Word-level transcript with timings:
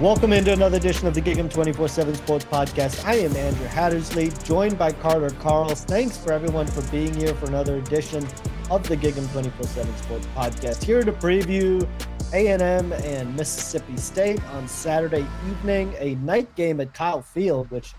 Welcome 0.00 0.32
into 0.32 0.54
another 0.54 0.78
edition 0.78 1.06
of 1.08 1.12
the 1.12 1.20
Gig'em 1.20 1.52
24 1.52 1.86
7 1.86 2.14
Sports 2.14 2.46
Podcast. 2.46 3.04
I 3.04 3.16
am 3.16 3.36
Andrew 3.36 3.66
Hattersley, 3.66 4.30
joined 4.44 4.78
by 4.78 4.92
Carter 4.92 5.28
Karels. 5.28 5.84
Thanks 5.84 6.16
for 6.16 6.32
everyone 6.32 6.66
for 6.66 6.80
being 6.90 7.12
here 7.12 7.34
for 7.34 7.44
another 7.44 7.76
edition 7.76 8.26
of 8.70 8.82
the 8.88 8.96
Gig'em 8.96 9.30
24 9.30 9.66
7 9.66 9.96
Sports 9.98 10.26
Podcast. 10.34 10.82
Here 10.82 11.02
to 11.02 11.12
preview 11.12 11.86
A&M 12.32 12.94
and 12.94 13.36
Mississippi 13.36 13.98
State 13.98 14.42
on 14.52 14.66
Saturday 14.66 15.26
evening, 15.50 15.94
a 15.98 16.14
night 16.14 16.54
game 16.54 16.80
at 16.80 16.94
Kyle 16.94 17.20
Field, 17.20 17.70
which, 17.70 17.92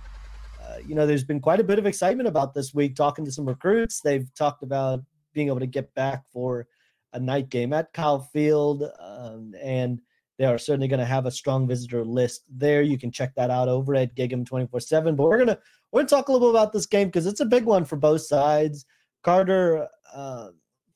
uh, 0.60 0.78
you 0.84 0.96
know, 0.96 1.06
there's 1.06 1.24
been 1.24 1.40
quite 1.40 1.60
a 1.60 1.64
bit 1.64 1.78
of 1.78 1.86
excitement 1.86 2.28
about 2.28 2.56
this 2.56 2.74
week. 2.74 2.96
Talking 2.96 3.26
to 3.26 3.32
some 3.32 3.46
recruits, 3.46 4.02
they've 4.02 4.28
talked 4.34 4.64
about 4.64 5.02
being 5.34 5.50
able 5.50 5.60
to 5.60 5.68
get 5.68 5.94
back 5.94 6.24
for 6.34 6.66
a 7.14 7.20
night 7.20 7.50
game 7.50 7.74
at 7.74 7.94
Kyle 7.94 8.22
Field, 8.34 8.86
um, 9.00 9.54
and 9.62 10.02
they 10.38 10.46
are 10.46 10.58
certainly 10.58 10.88
going 10.88 11.00
to 11.00 11.06
have 11.06 11.26
a 11.26 11.32
strong 11.32 11.68
visitor 11.68 12.04
list 12.04 12.44
there. 12.50 12.82
You 12.82 12.98
can 12.98 13.12
check 13.12 13.36
that 13.36 13.50
out 13.50 13.68
over 13.68 13.96
at 13.96 14.16
Gig'em 14.16 14.48
24/7. 14.48 15.16
But 15.16 15.24
we're 15.24 15.38
gonna 15.38 15.58
we're 15.92 16.02
gonna 16.02 16.10
talk 16.10 16.30
a 16.30 16.32
little 16.32 16.52
bit 16.52 16.60
about 16.60 16.74
this 16.74 16.86
game 16.86 17.08
because 17.08 17.28
it's 17.28 17.42
a 17.42 17.46
big 17.46 17.66
one 17.66 17.86
for 17.86 17.96
both 17.96 18.22
sides. 18.22 18.86
Carter, 19.24 19.88
uh, 20.14 20.50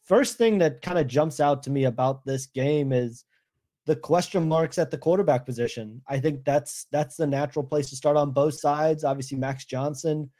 first 0.03 0.37
thing 0.37 0.57
that 0.59 0.81
kind 0.81 0.97
of 0.97 1.07
jumps 1.07 1.39
out 1.39 1.63
to 1.63 1.69
me 1.69 1.85
about 1.85 2.25
this 2.25 2.45
game 2.47 2.91
is 2.91 3.25
the 3.85 3.95
question 3.95 4.47
marks 4.47 4.77
at 4.77 4.89
the 4.89 4.97
quarterback 4.97 5.45
position. 5.45 6.01
I 6.07 6.19
think 6.19 6.43
that's 6.43 6.87
that's 6.91 7.17
the 7.17 7.27
natural 7.27 7.63
place 7.63 7.89
to 7.89 7.95
start 7.95 8.17
on 8.17 8.31
both 8.31 8.59
sides. 8.59 9.03
Obviously, 9.03 9.37
Max 9.37 9.65
Johnson. 9.65 10.31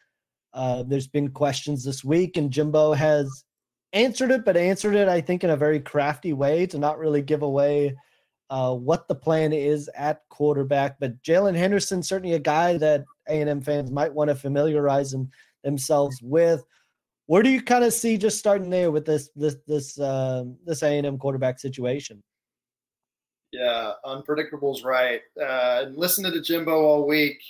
Uh, 0.54 0.84
there's 0.84 1.08
been 1.08 1.30
questions 1.30 1.84
this 1.84 2.04
week, 2.04 2.38
and 2.38 2.50
Jimbo 2.50 2.94
has 2.94 3.44
answered 3.92 4.32
it, 4.32 4.46
but 4.46 4.56
answered 4.56 4.96
it, 4.96 5.10
I 5.10 5.20
think, 5.20 5.44
in 5.44 5.50
a 5.50 5.58
very 5.58 5.82
crafty 5.82 6.32
way 6.34 6.66
to 6.68 6.78
not 6.78 6.98
really 6.98 7.22
give 7.22 7.42
away 7.42 7.96
uh, 8.50 8.74
what 8.74 9.08
the 9.08 9.16
plan 9.16 9.54
is 9.54 9.90
at 9.96 10.22
quarterback. 10.30 11.00
But 11.00 11.22
Jalen 11.24 11.56
Henderson, 11.56 12.04
certainly 12.04 12.36
a 12.36 12.40
guy 12.40 12.78
that 12.78 13.06
A&M 13.28 13.62
fans 13.62 13.92
might 13.92 14.14
want 14.14 14.30
to 14.30 14.36
familiarize 14.36 15.12
them, 15.12 15.30
themselves 15.64 16.20
with. 16.22 16.64
Where 17.28 17.42
do 17.42 17.50
you 17.50 17.62
kind 17.62 17.84
of 17.84 17.94
see 17.94 18.18
just 18.18 18.38
starting 18.38 18.70
there 18.70 18.92
with 18.92 19.06
this 19.06 19.30
this 19.36 19.56
this 19.66 20.00
uh, 20.00 20.44
this 20.64 20.84
A&M 20.84 21.18
quarterback 21.18 21.60
situation? 21.60 22.22
Yeah, 23.52 23.94
unpredictable's 24.06 24.84
right. 24.84 25.22
Uh, 25.40 25.86
and 25.86 25.98
listening 25.98 26.32
to 26.32 26.38
the 26.38 26.44
Jimbo 26.44 26.84
all 26.84 27.08
week, 27.08 27.42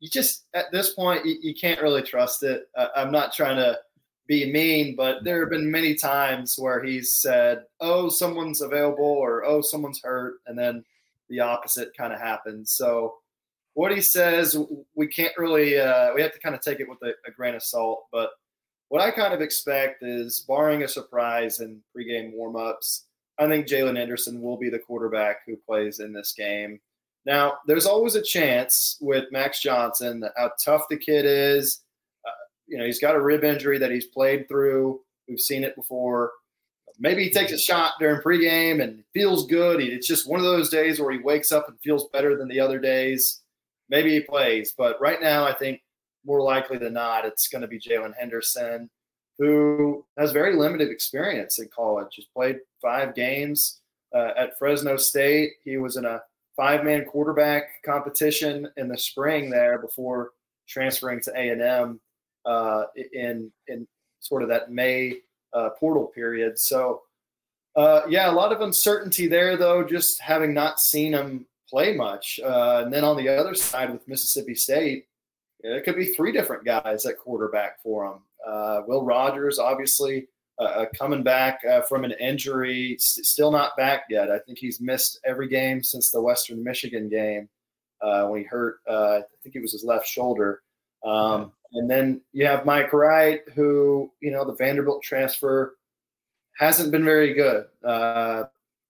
you 0.00 0.08
just 0.08 0.46
at 0.54 0.72
this 0.72 0.94
point 0.94 1.24
you, 1.24 1.36
you 1.42 1.54
can't 1.54 1.80
really 1.80 2.02
trust 2.02 2.42
it. 2.42 2.68
I'm 2.96 3.12
not 3.12 3.32
trying 3.32 3.56
to 3.56 3.78
be 4.26 4.50
mean, 4.50 4.96
but 4.96 5.22
there 5.24 5.40
have 5.40 5.50
been 5.50 5.70
many 5.70 5.94
times 5.94 6.56
where 6.58 6.82
he's 6.82 7.14
said, 7.14 7.64
"Oh, 7.80 8.08
someone's 8.08 8.62
available," 8.62 9.04
or 9.04 9.44
"Oh, 9.44 9.60
someone's 9.60 10.00
hurt," 10.02 10.36
and 10.46 10.58
then 10.58 10.84
the 11.28 11.40
opposite 11.40 11.96
kind 11.96 12.12
of 12.12 12.20
happens. 12.20 12.70
So 12.70 13.16
what 13.74 13.92
he 13.92 14.00
says, 14.00 14.56
we 14.94 15.06
can't 15.08 15.36
really 15.36 15.78
uh, 15.78 16.14
we 16.14 16.22
have 16.22 16.32
to 16.32 16.40
kind 16.40 16.54
of 16.54 16.60
take 16.60 16.80
it 16.80 16.88
with 16.88 17.02
a, 17.02 17.12
a 17.26 17.32
grain 17.32 17.54
of 17.54 17.62
salt. 17.62 18.06
But 18.12 18.30
what 18.88 19.02
I 19.02 19.10
kind 19.10 19.34
of 19.34 19.40
expect 19.40 20.02
is, 20.02 20.44
barring 20.46 20.84
a 20.84 20.88
surprise 20.88 21.60
in 21.60 21.82
pregame 21.96 22.34
warmups, 22.34 23.02
I 23.38 23.48
think 23.48 23.66
Jalen 23.66 23.98
Henderson 23.98 24.40
will 24.40 24.56
be 24.56 24.70
the 24.70 24.78
quarterback 24.78 25.38
who 25.46 25.56
plays 25.56 26.00
in 26.00 26.12
this 26.12 26.32
game. 26.32 26.80
Now, 27.26 27.54
there's 27.66 27.86
always 27.86 28.14
a 28.14 28.22
chance 28.22 28.98
with 29.00 29.32
Max 29.32 29.60
Johnson 29.60 30.24
how 30.36 30.52
tough 30.62 30.82
the 30.88 30.96
kid 30.96 31.24
is. 31.24 31.80
You 32.66 32.78
know, 32.78 32.84
he's 32.84 33.00
got 33.00 33.16
a 33.16 33.20
rib 33.20 33.44
injury 33.44 33.78
that 33.78 33.90
he's 33.90 34.06
played 34.06 34.48
through. 34.48 35.00
We've 35.28 35.40
seen 35.40 35.64
it 35.64 35.76
before. 35.76 36.32
Maybe 36.98 37.24
he 37.24 37.30
takes 37.30 37.52
a 37.52 37.58
shot 37.58 37.94
during 37.98 38.22
pregame 38.22 38.82
and 38.82 39.02
feels 39.12 39.46
good. 39.46 39.80
It's 39.80 40.06
just 40.06 40.28
one 40.28 40.38
of 40.38 40.46
those 40.46 40.70
days 40.70 41.00
where 41.00 41.12
he 41.12 41.18
wakes 41.18 41.50
up 41.50 41.68
and 41.68 41.76
feels 41.82 42.08
better 42.12 42.36
than 42.36 42.48
the 42.48 42.60
other 42.60 42.78
days. 42.78 43.42
Maybe 43.88 44.12
he 44.12 44.20
plays, 44.20 44.74
but 44.76 45.00
right 45.00 45.20
now, 45.20 45.44
I 45.44 45.52
think 45.52 45.80
more 46.24 46.40
likely 46.40 46.78
than 46.78 46.94
not, 46.94 47.24
it's 47.24 47.48
going 47.48 47.62
to 47.62 47.68
be 47.68 47.78
Jalen 47.78 48.14
Henderson, 48.18 48.88
who 49.38 50.04
has 50.16 50.32
very 50.32 50.56
limited 50.56 50.90
experience 50.90 51.58
in 51.58 51.68
college. 51.74 52.08
He's 52.12 52.26
played 52.34 52.58
five 52.80 53.14
games 53.14 53.80
uh, 54.14 54.30
at 54.36 54.58
Fresno 54.58 54.96
State. 54.96 55.52
He 55.64 55.76
was 55.76 55.96
in 55.96 56.04
a 56.04 56.22
five-man 56.56 57.04
quarterback 57.04 57.82
competition 57.84 58.68
in 58.76 58.88
the 58.88 58.96
spring 58.96 59.50
there 59.50 59.78
before 59.78 60.30
transferring 60.68 61.20
to 61.22 61.32
A&M 61.32 62.00
uh, 62.46 62.84
in 63.12 63.50
in 63.68 63.86
sort 64.20 64.42
of 64.42 64.48
that 64.48 64.70
May 64.70 65.18
uh, 65.52 65.70
portal 65.78 66.06
period. 66.06 66.58
So, 66.58 67.02
uh, 67.76 68.02
yeah, 68.08 68.30
a 68.30 68.32
lot 68.32 68.52
of 68.52 68.60
uncertainty 68.60 69.26
there, 69.26 69.56
though, 69.56 69.84
just 69.84 70.20
having 70.20 70.54
not 70.54 70.80
seen 70.80 71.12
him 71.12 71.46
play 71.68 71.94
much. 71.94 72.40
Uh, 72.42 72.82
and 72.84 72.92
then 72.92 73.04
on 73.04 73.16
the 73.16 73.28
other 73.28 73.54
side 73.54 73.90
with 73.92 74.06
Mississippi 74.08 74.54
State, 74.54 75.06
it 75.60 75.84
could 75.84 75.96
be 75.96 76.06
three 76.06 76.32
different 76.32 76.64
guys 76.64 77.06
at 77.06 77.18
quarterback 77.18 77.82
for 77.82 78.04
him. 78.06 78.18
Uh, 78.46 78.82
Will 78.86 79.04
Rogers, 79.04 79.58
obviously, 79.58 80.28
uh, 80.58 80.86
coming 80.98 81.22
back 81.22 81.60
from 81.88 82.04
an 82.04 82.12
injury, 82.20 82.94
s- 82.94 83.18
still 83.22 83.50
not 83.50 83.76
back 83.76 84.04
yet. 84.10 84.30
I 84.30 84.38
think 84.40 84.58
he's 84.58 84.80
missed 84.80 85.18
every 85.24 85.48
game 85.48 85.82
since 85.82 86.10
the 86.10 86.20
Western 86.20 86.62
Michigan 86.62 87.08
game 87.08 87.48
when 88.00 88.40
he 88.40 88.46
hurt. 88.46 88.78
I 88.88 89.22
think 89.42 89.56
it 89.56 89.62
was 89.62 89.72
his 89.72 89.84
left 89.84 90.06
shoulder. 90.06 90.62
Um, 91.04 91.52
and 91.72 91.90
then 91.90 92.20
you 92.32 92.46
have 92.46 92.64
Mike 92.64 92.92
Wright, 92.92 93.40
who 93.54 94.10
you 94.20 94.30
know 94.30 94.44
the 94.44 94.54
Vanderbilt 94.54 95.02
transfer 95.02 95.76
hasn't 96.58 96.92
been 96.92 97.04
very 97.04 97.34
good. 97.34 97.66
Uh, 97.84 98.44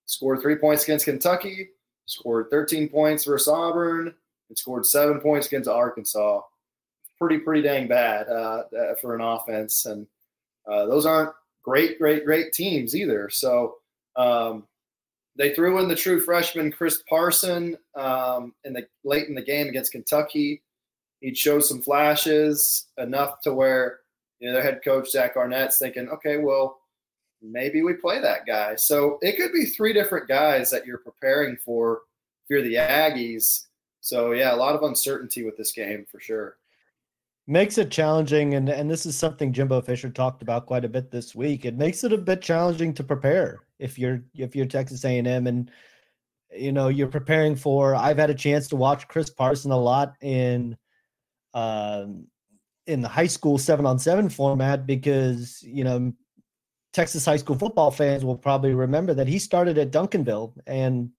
scored 0.06 0.40
three 0.40 0.56
points 0.56 0.84
against 0.84 1.06
Kentucky, 1.06 1.70
scored 2.06 2.50
13 2.50 2.88
points 2.88 3.24
versus 3.24 3.48
Auburn, 3.48 4.14
and 4.48 4.58
scored 4.58 4.86
seven 4.86 5.20
points 5.20 5.46
against 5.46 5.68
Arkansas. 5.68 6.40
Pretty, 7.18 7.38
pretty 7.38 7.62
dang 7.62 7.88
bad 7.88 8.28
uh, 8.28 8.64
uh 8.76 8.94
for 9.00 9.14
an 9.14 9.20
offense. 9.20 9.86
And 9.86 10.06
uh, 10.70 10.86
those 10.86 11.06
aren't 11.06 11.32
great, 11.62 11.98
great, 11.98 12.24
great 12.24 12.52
teams 12.52 12.94
either. 12.94 13.30
So 13.30 13.76
um, 14.16 14.66
they 15.36 15.54
threw 15.54 15.78
in 15.78 15.88
the 15.88 15.96
true 15.96 16.20
freshman 16.20 16.70
Chris 16.70 17.02
Parson 17.08 17.76
um, 17.94 18.54
in 18.64 18.72
the 18.72 18.86
late 19.04 19.28
in 19.28 19.34
the 19.34 19.42
game 19.42 19.68
against 19.68 19.92
Kentucky. 19.92 20.62
He 21.24 21.34
showed 21.34 21.64
some 21.64 21.80
flashes 21.80 22.88
enough 22.98 23.40
to 23.40 23.54
where 23.54 24.00
you 24.40 24.48
know 24.48 24.52
their 24.52 24.62
head 24.62 24.80
coach 24.84 25.10
Zach 25.10 25.38
Arnett's 25.38 25.78
thinking, 25.78 26.06
okay, 26.10 26.36
well 26.36 26.78
maybe 27.40 27.80
we 27.80 27.94
play 27.94 28.20
that 28.20 28.44
guy. 28.46 28.74
So 28.74 29.18
it 29.22 29.38
could 29.38 29.50
be 29.50 29.64
three 29.64 29.94
different 29.94 30.28
guys 30.28 30.70
that 30.70 30.86
you're 30.86 30.98
preparing 30.98 31.56
for 31.56 32.02
if 32.42 32.50
you're 32.50 32.60
the 32.60 32.74
Aggies. 32.74 33.66
So 34.02 34.32
yeah, 34.32 34.54
a 34.54 34.56
lot 34.56 34.74
of 34.74 34.82
uncertainty 34.82 35.44
with 35.44 35.56
this 35.56 35.72
game 35.72 36.04
for 36.12 36.20
sure. 36.20 36.58
Makes 37.46 37.78
it 37.78 37.90
challenging, 37.90 38.52
and 38.52 38.68
and 38.68 38.90
this 38.90 39.06
is 39.06 39.16
something 39.16 39.50
Jimbo 39.50 39.80
Fisher 39.80 40.10
talked 40.10 40.42
about 40.42 40.66
quite 40.66 40.84
a 40.84 40.90
bit 40.90 41.10
this 41.10 41.34
week. 41.34 41.64
It 41.64 41.78
makes 41.78 42.04
it 42.04 42.12
a 42.12 42.18
bit 42.18 42.42
challenging 42.42 42.92
to 42.92 43.02
prepare 43.02 43.60
if 43.78 43.98
you're 43.98 44.22
if 44.34 44.54
you're 44.54 44.66
Texas 44.66 45.02
A&M 45.06 45.46
and 45.46 45.70
you 46.54 46.72
know 46.72 46.88
you're 46.88 47.08
preparing 47.08 47.56
for. 47.56 47.94
I've 47.94 48.18
had 48.18 48.28
a 48.28 48.34
chance 48.34 48.68
to 48.68 48.76
watch 48.76 49.08
Chris 49.08 49.30
Parson 49.30 49.70
a 49.70 49.78
lot 49.78 50.16
in 50.20 50.76
um, 51.54 52.26
in 52.86 53.00
the 53.00 53.08
high 53.08 53.26
school 53.26 53.56
seven 53.56 53.86
on 53.86 53.98
seven 53.98 54.28
format 54.28 54.86
because 54.86 55.62
you 55.62 55.84
know 55.84 56.12
Texas 56.92 57.24
high 57.24 57.36
school 57.36 57.58
football 57.58 57.90
fans 57.90 58.24
will 58.24 58.36
probably 58.36 58.74
remember 58.74 59.14
that 59.14 59.26
he 59.26 59.38
started 59.38 59.78
at 59.78 59.90
Duncanville 59.90 60.52
and 60.66 61.10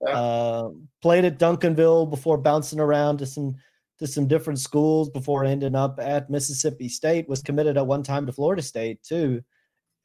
yeah. 0.00 0.12
uh, 0.12 0.70
played 1.02 1.24
at 1.24 1.38
Duncanville 1.38 2.08
before 2.08 2.38
bouncing 2.38 2.80
around 2.80 3.18
to 3.18 3.26
some 3.26 3.54
to 3.98 4.06
some 4.06 4.26
different 4.26 4.58
schools 4.58 5.10
before 5.10 5.44
ending 5.44 5.74
up 5.74 6.00
at 6.00 6.30
Mississippi 6.30 6.88
State. 6.88 7.28
Was 7.28 7.42
committed 7.42 7.76
at 7.76 7.86
one 7.86 8.02
time 8.02 8.26
to 8.26 8.32
Florida 8.32 8.62
State 8.62 9.02
too, 9.02 9.42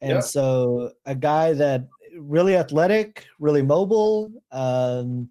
and 0.01 0.11
yeah. 0.15 0.19
so 0.19 0.91
a 1.05 1.15
guy 1.15 1.53
that 1.53 1.87
really 2.19 2.55
athletic, 2.55 3.25
really 3.39 3.61
mobile. 3.61 4.31
Um, 4.51 5.29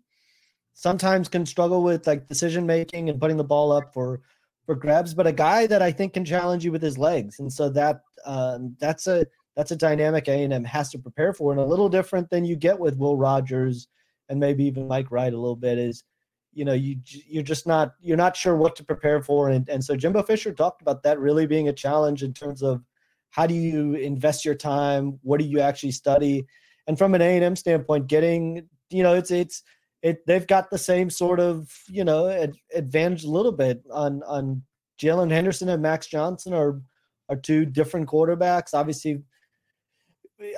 sometimes 0.75 1.29
can 1.29 1.47
struggle 1.47 1.83
with 1.83 2.07
like 2.07 2.29
decision 2.29 2.67
making 2.67 3.09
and 3.09 3.21
putting 3.21 3.37
the 3.37 3.45
ball 3.45 3.73
up 3.73 3.95
for 3.95 4.21
for 4.67 4.75
grabs, 4.75 5.15
but 5.15 5.27
a 5.27 5.33
guy 5.33 5.67
that 5.69 5.81
I 5.81 5.93
think 5.93 6.15
can 6.15 6.25
challenge 6.25 6.65
you 6.65 6.73
with 6.73 6.83
his 6.83 6.99
legs, 6.99 7.39
and 7.39 7.51
so 7.53 7.69
that 7.71 8.03
um, 8.25 8.77
that's 8.81 9.07
a 9.07 9.27
that's 9.57 9.71
a 9.71 9.77
dynamic 9.77 10.29
A&M 10.29 10.65
has 10.65 10.91
to 10.91 10.99
prepare 10.99 11.33
for, 11.33 11.53
and 11.53 11.61
a 11.61 11.65
little 11.65 11.89
different 11.89 12.29
than 12.29 12.45
you 12.45 12.57
get 12.57 12.79
with 12.79 12.99
Will 12.99 13.17
Rogers 13.17 13.89
and 14.29 14.39
maybe 14.39 14.65
even 14.65 14.89
Mike 14.89 15.11
Wright 15.11 15.33
a 15.33 15.39
little 15.39 15.57
bit 15.57 15.79
is, 15.79 16.05
you 16.53 16.65
know, 16.65 16.73
you 16.73 16.97
you're 17.05 17.43
just 17.43 17.67
not 17.67 17.93
you're 18.01 18.17
not 18.17 18.37
sure 18.37 18.57
what 18.57 18.77
to 18.77 18.85
prepare 18.85 19.23
for, 19.23 19.51
and 19.51 19.69
and 19.69 19.85
so 19.85 19.95
Jimbo 19.95 20.23
Fisher 20.25 20.53
talked 20.53 20.83
about 20.83 21.03
that 21.05 21.21
really 21.21 21.47
being 21.47 21.69
a 21.69 21.73
challenge 21.73 22.23
in 22.23 22.33
terms 22.33 22.63
of 22.63 22.83
how 23.31 23.47
do 23.47 23.55
you 23.55 23.95
invest 23.95 24.45
your 24.45 24.55
time, 24.55 25.19
what 25.23 25.39
do 25.39 25.47
you 25.47 25.61
actually 25.61 25.93
study, 25.93 26.47
and 26.87 26.99
from 26.99 27.15
an 27.15 27.23
A&M 27.23 27.57
standpoint, 27.57 28.09
getting 28.09 28.69
you 28.91 29.03
know 29.03 29.15
it's 29.15 29.31
it's 29.31 29.63
it 30.07 30.25
they've 30.25 30.47
got 30.47 30.71
the 30.71 30.79
same 30.79 31.11
sort 31.11 31.41
of 31.41 31.73
you 31.89 32.05
know 32.05 32.29
ad, 32.29 32.55
advantage 32.75 33.25
a 33.25 33.31
little 33.31 33.53
bit 33.53 33.83
on 33.91 34.23
on 34.23 34.63
Jalen 35.03 35.31
Henderson 35.33 35.69
and 35.69 35.83
Max 35.83 36.07
Johnson 36.07 36.55
are 36.55 36.81
are 37.29 37.37
two 37.37 37.67
different 37.67 38.09
quarterbacks. 38.09 38.73
Obviously, 38.73 39.23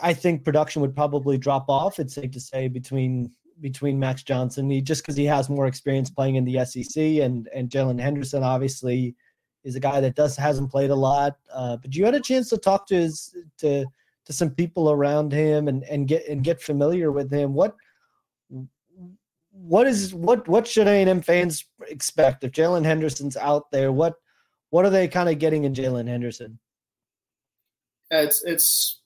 I 0.02 0.12
think 0.12 0.44
production 0.44 0.82
would 0.82 0.94
probably 0.94 1.38
drop 1.38 1.64
off. 1.68 1.98
It's 1.98 2.14
safe 2.14 2.30
to 2.32 2.40
say 2.40 2.68
between 2.68 3.32
between 3.60 3.98
Max 3.98 4.22
Johnson, 4.22 4.70
he, 4.70 4.80
just 4.82 5.02
because 5.02 5.16
he 5.16 5.24
has 5.24 5.48
more 5.48 5.66
experience 5.66 6.10
playing 6.10 6.36
in 6.36 6.44
the 6.44 6.64
SEC, 6.66 7.02
and 7.24 7.48
and 7.54 7.70
Jalen 7.70 8.00
Henderson 8.00 8.42
obviously 8.42 9.16
is 9.64 9.76
a 9.76 9.80
guy 9.80 10.00
that 10.00 10.14
does 10.14 10.36
hasn't 10.36 10.70
played 10.70 10.90
a 10.90 10.94
lot. 10.94 11.38
Uh, 11.52 11.78
but 11.78 11.94
you 11.94 12.04
had 12.04 12.14
a 12.14 12.20
chance 12.20 12.50
to 12.50 12.58
talk 12.58 12.86
to 12.88 12.96
his 12.96 13.34
to 13.58 13.86
to 14.26 14.32
some 14.34 14.50
people 14.50 14.90
around 14.90 15.32
him 15.32 15.68
and 15.68 15.84
and 15.84 16.06
get 16.06 16.28
and 16.28 16.44
get 16.44 16.60
familiar 16.60 17.12
with 17.12 17.32
him. 17.32 17.54
What 17.54 17.74
what 19.60 19.86
is 19.86 20.14
what 20.14 20.46
what 20.48 20.66
should 20.66 20.86
A 20.86 21.00
and 21.00 21.10
M 21.10 21.22
fans 21.22 21.64
expect 21.86 22.44
if 22.44 22.52
Jalen 22.52 22.84
Henderson's 22.84 23.36
out 23.36 23.70
there? 23.70 23.92
What 23.92 24.14
what 24.70 24.84
are 24.84 24.90
they 24.90 25.08
kind 25.08 25.28
of 25.28 25.38
getting 25.38 25.64
in 25.64 25.74
Jalen 25.74 26.08
Henderson? 26.08 26.58
It's 28.10 28.42
it's 28.44 29.00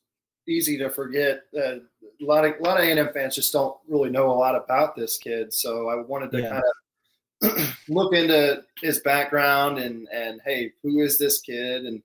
easy 0.49 0.77
to 0.79 0.91
forget 0.91 1.43
that 1.53 1.83
a 2.21 2.25
lot 2.25 2.45
of 2.45 2.55
a 2.59 2.63
lot 2.63 2.79
of 2.79 2.85
A&M 2.85 3.13
fans 3.13 3.35
just 3.35 3.53
don't 3.53 3.77
really 3.89 4.11
know 4.11 4.31
a 4.31 4.33
lot 4.33 4.55
about 4.55 4.97
this 4.97 5.19
kid. 5.19 5.53
So 5.53 5.89
I 5.89 5.97
wanted 5.97 6.31
to 6.33 6.41
yeah. 6.41 6.51
kind 6.51 6.63
of 7.43 7.75
look 7.89 8.15
into 8.15 8.63
his 8.81 9.01
background 9.01 9.79
and 9.79 10.09
and 10.13 10.41
hey, 10.45 10.73
who 10.83 11.01
is 11.01 11.19
this 11.19 11.41
kid? 11.41 11.85
And 11.85 12.03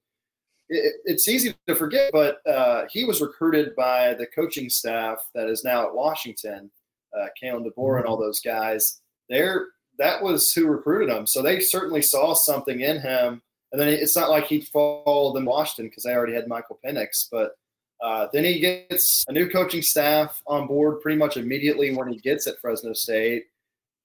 it, 0.69 0.95
it's 1.05 1.27
easy 1.27 1.55
to 1.67 1.75
forget, 1.75 2.11
but 2.11 2.45
uh, 2.47 2.85
he 2.91 3.05
was 3.05 3.21
recruited 3.21 3.75
by 3.75 4.13
the 4.13 4.27
coaching 4.27 4.69
staff 4.69 5.17
that 5.33 5.47
is 5.47 5.63
now 5.63 5.87
at 5.87 5.93
Washington, 5.93 6.71
uh, 7.15 7.27
Kalen 7.41 7.65
DeBoer 7.65 7.97
and 7.97 8.05
all 8.05 8.17
those 8.17 8.39
guys. 8.39 9.01
There, 9.29 9.67
that 9.97 10.21
was 10.21 10.51
who 10.51 10.67
recruited 10.67 11.15
him. 11.15 11.27
So 11.27 11.41
they 11.41 11.59
certainly 11.59 12.01
saw 12.01 12.33
something 12.33 12.81
in 12.81 12.99
him. 12.99 13.41
And 13.71 13.81
then 13.81 13.89
it's 13.89 14.15
not 14.15 14.29
like 14.29 14.45
he 14.45 14.61
followed 14.61 15.33
them 15.33 15.45
Washington 15.45 15.89
because 15.89 16.03
they 16.03 16.13
already 16.13 16.33
had 16.33 16.47
Michael 16.47 16.79
Penix, 16.85 17.27
but 17.29 17.57
uh, 18.01 18.27
then 18.31 18.43
he 18.43 18.59
gets 18.59 19.25
a 19.27 19.33
new 19.33 19.49
coaching 19.49 19.81
staff 19.81 20.41
on 20.47 20.67
board 20.67 21.01
pretty 21.01 21.17
much 21.17 21.35
immediately 21.35 21.93
when 21.93 22.07
he 22.07 22.19
gets 22.19 22.47
at 22.47 22.59
Fresno 22.61 22.93
State. 22.93 23.45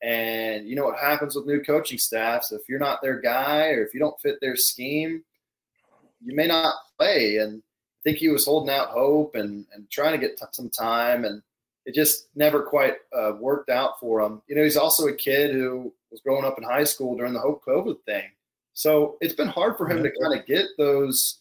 And 0.03 0.69
you 0.69 0.75
know 0.75 0.85
what 0.85 0.99
happens 0.99 1.37
with 1.37 1.47
new 1.47 1.63
coaching 1.63 1.99
staffs? 1.99 2.51
If 2.51 2.63
you're 2.69 2.81
not 2.81 3.03
their 3.03 3.21
guy 3.21 3.69
or 3.69 3.85
if 3.85 3.95
you 3.95 4.01
don't 4.01 4.21
fit 4.21 4.39
their 4.41 4.57
scheme, 4.57 5.23
you 6.25 6.35
may 6.35 6.47
not 6.47 6.75
play. 6.99 7.37
And 7.37 7.59
I 7.59 8.01
think 8.03 8.19
he 8.19 8.29
was 8.29 8.47
holding 8.47 8.75
out 8.75 8.89
hope 8.89 9.37
and, 9.37 9.65
and 9.73 9.89
trying 9.91 10.13
to 10.13 10.27
get 10.27 10.37
t- 10.37 10.45
some 10.51 10.71
time. 10.71 11.25
And 11.25 11.43
it 11.85 11.95
just 11.95 12.29
never 12.35 12.63
quite 12.63 12.97
uh, 13.17 13.33
worked 13.39 13.71
out 13.71 13.99
for 13.99 14.21
him. 14.21 14.43
You 14.47 14.57
know, 14.57 14.63
he's 14.63 14.77
also 14.77 15.09
a 15.09 15.15
kid 15.15 15.53
who 15.53 15.93
was 16.11 16.21
growing 16.21 16.45
up 16.45 16.59
in 16.59 16.65
high 16.65 16.85
school 16.85 17.17
during 17.17 17.33
the 17.33 17.41
whole 17.41 17.61
COVID 17.67 17.97
thing. 18.05 18.31
So 18.75 19.17
it's 19.21 19.35
been 19.35 19.49
hard 19.49 19.77
for 19.77 19.89
him 19.89 20.03
to 20.03 20.13
kind 20.21 20.39
of 20.39 20.47
get 20.47 20.67
those 20.79 21.41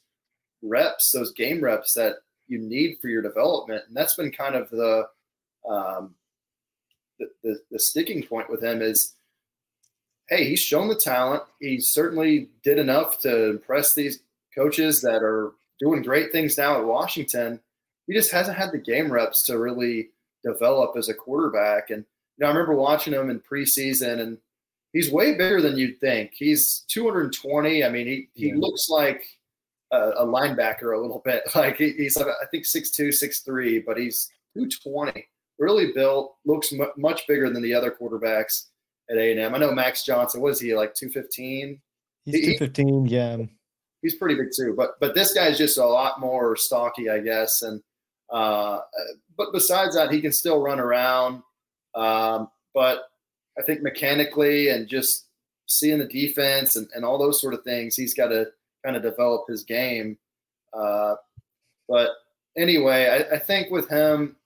reps, 0.62 1.12
those 1.12 1.32
game 1.32 1.62
reps 1.62 1.94
that 1.94 2.16
you 2.48 2.60
need 2.60 2.98
for 3.02 3.08
your 3.08 3.22
development. 3.22 3.84
And 3.88 3.96
that's 3.96 4.16
been 4.16 4.32
kind 4.32 4.56
of 4.56 4.70
the 4.70 5.08
um, 5.70 6.16
the, 7.20 7.30
the, 7.44 7.62
the 7.72 7.80
sticking 7.80 8.24
point 8.24 8.50
with 8.50 8.64
him 8.64 8.82
is, 8.82 9.14
hey, 10.30 10.44
he's 10.46 10.60
shown 10.60 10.88
the 10.88 10.96
talent. 10.96 11.44
He 11.60 11.80
certainly 11.80 12.50
did 12.64 12.80
enough 12.80 13.20
to 13.22 13.52
impress 13.52 13.94
these 13.94 14.24
coaches 14.56 15.02
that 15.02 15.22
are 15.22 15.52
doing 15.80 16.02
great 16.02 16.32
things 16.32 16.58
now 16.58 16.78
at 16.78 16.86
Washington. 16.86 17.60
He 18.08 18.14
just 18.14 18.32
hasn't 18.32 18.58
had 18.58 18.72
the 18.72 18.80
game 18.80 19.12
reps 19.12 19.44
to 19.44 19.60
really 19.60 20.10
develop 20.44 20.98
as 20.98 21.10
a 21.10 21.14
quarterback. 21.14 21.90
And 21.90 22.06
you 22.38 22.44
know, 22.44 22.48
I 22.48 22.50
remember 22.50 22.76
watching 22.76 23.14
him 23.14 23.30
in 23.30 23.40
preseason, 23.40 24.20
and 24.20 24.38
he's 24.94 25.12
way 25.12 25.34
bigger 25.34 25.62
than 25.62 25.78
you'd 25.78 26.00
think. 26.00 26.32
He's 26.34 26.86
220. 26.90 27.84
I 27.84 27.90
mean, 27.90 28.08
he 28.08 28.30
he 28.34 28.48
yeah. 28.50 28.56
looks 28.58 28.90
like 28.90 29.24
a, 29.92 30.12
a 30.18 30.26
linebacker 30.26 30.98
a 30.98 31.02
little 31.02 31.22
bit. 31.24 31.44
Like 31.56 31.78
he, 31.78 31.92
he's, 31.92 32.18
I 32.18 32.46
think 32.50 32.66
six 32.66 32.90
two, 32.92 33.12
six 33.12 33.42
three, 33.42 33.80
but 33.80 33.98
he's 33.98 34.30
two 34.56 34.68
twenty. 34.84 35.28
Really 35.60 35.92
built, 35.94 36.36
looks 36.46 36.74
m- 36.74 36.92
much 36.98 37.28
bigger 37.28 37.50
than 37.50 37.62
the 37.62 37.74
other 37.74 37.92
quarterbacks 37.92 38.68
at 39.10 39.18
A 39.18 39.32
and 39.32 39.40
M. 39.40 39.54
I 39.54 39.60
know 39.60 39.72
Max 39.72 40.04
Johnson. 40.04 40.42
Was 40.42 40.60
he 40.60 40.76
like 40.76 40.96
two 40.96 41.10
fifteen? 41.10 41.80
He's 42.26 42.46
two 42.46 42.58
fifteen. 42.58 43.06
Yeah, 43.06 43.38
he's 44.02 44.16
pretty 44.16 44.36
big 44.36 44.50
too. 44.56 44.74
But 44.76 45.00
but 45.00 45.14
this 45.14 45.34
guy's 45.34 45.58
just 45.58 45.78
a 45.78 45.86
lot 45.86 46.20
more 46.20 46.56
stocky, 46.56 47.10
I 47.10 47.20
guess. 47.20 47.62
And 47.62 47.82
uh, 48.32 48.80
but 49.38 49.52
besides 49.54 49.96
that, 49.96 50.12
he 50.12 50.22
can 50.22 50.32
still 50.32 50.62
run 50.62 50.80
around. 50.80 51.44
Um, 51.96 52.50
but 52.74 53.10
I 53.58 53.62
think 53.62 53.82
mechanically 53.82 54.70
and 54.70 54.88
just 54.88 55.28
seeing 55.68 56.00
the 56.00 56.06
defense 56.06 56.76
and, 56.76 56.88
and 56.96 57.04
all 57.04 57.18
those 57.18 57.42
sort 57.42 57.54
of 57.54 57.64
things, 57.64 57.96
he's 57.96 58.14
got 58.14 58.28
to 58.28 58.48
kind 58.84 58.96
of 58.96 59.04
develop 59.04 59.48
his 59.48 59.64
game. 59.64 60.18
Uh, 60.74 61.16
but 61.88 62.12
anyway, 62.58 63.28
I, 63.32 63.36
I, 63.36 63.40
think 63.40 63.70
with 63.72 63.90
him, 63.90 64.38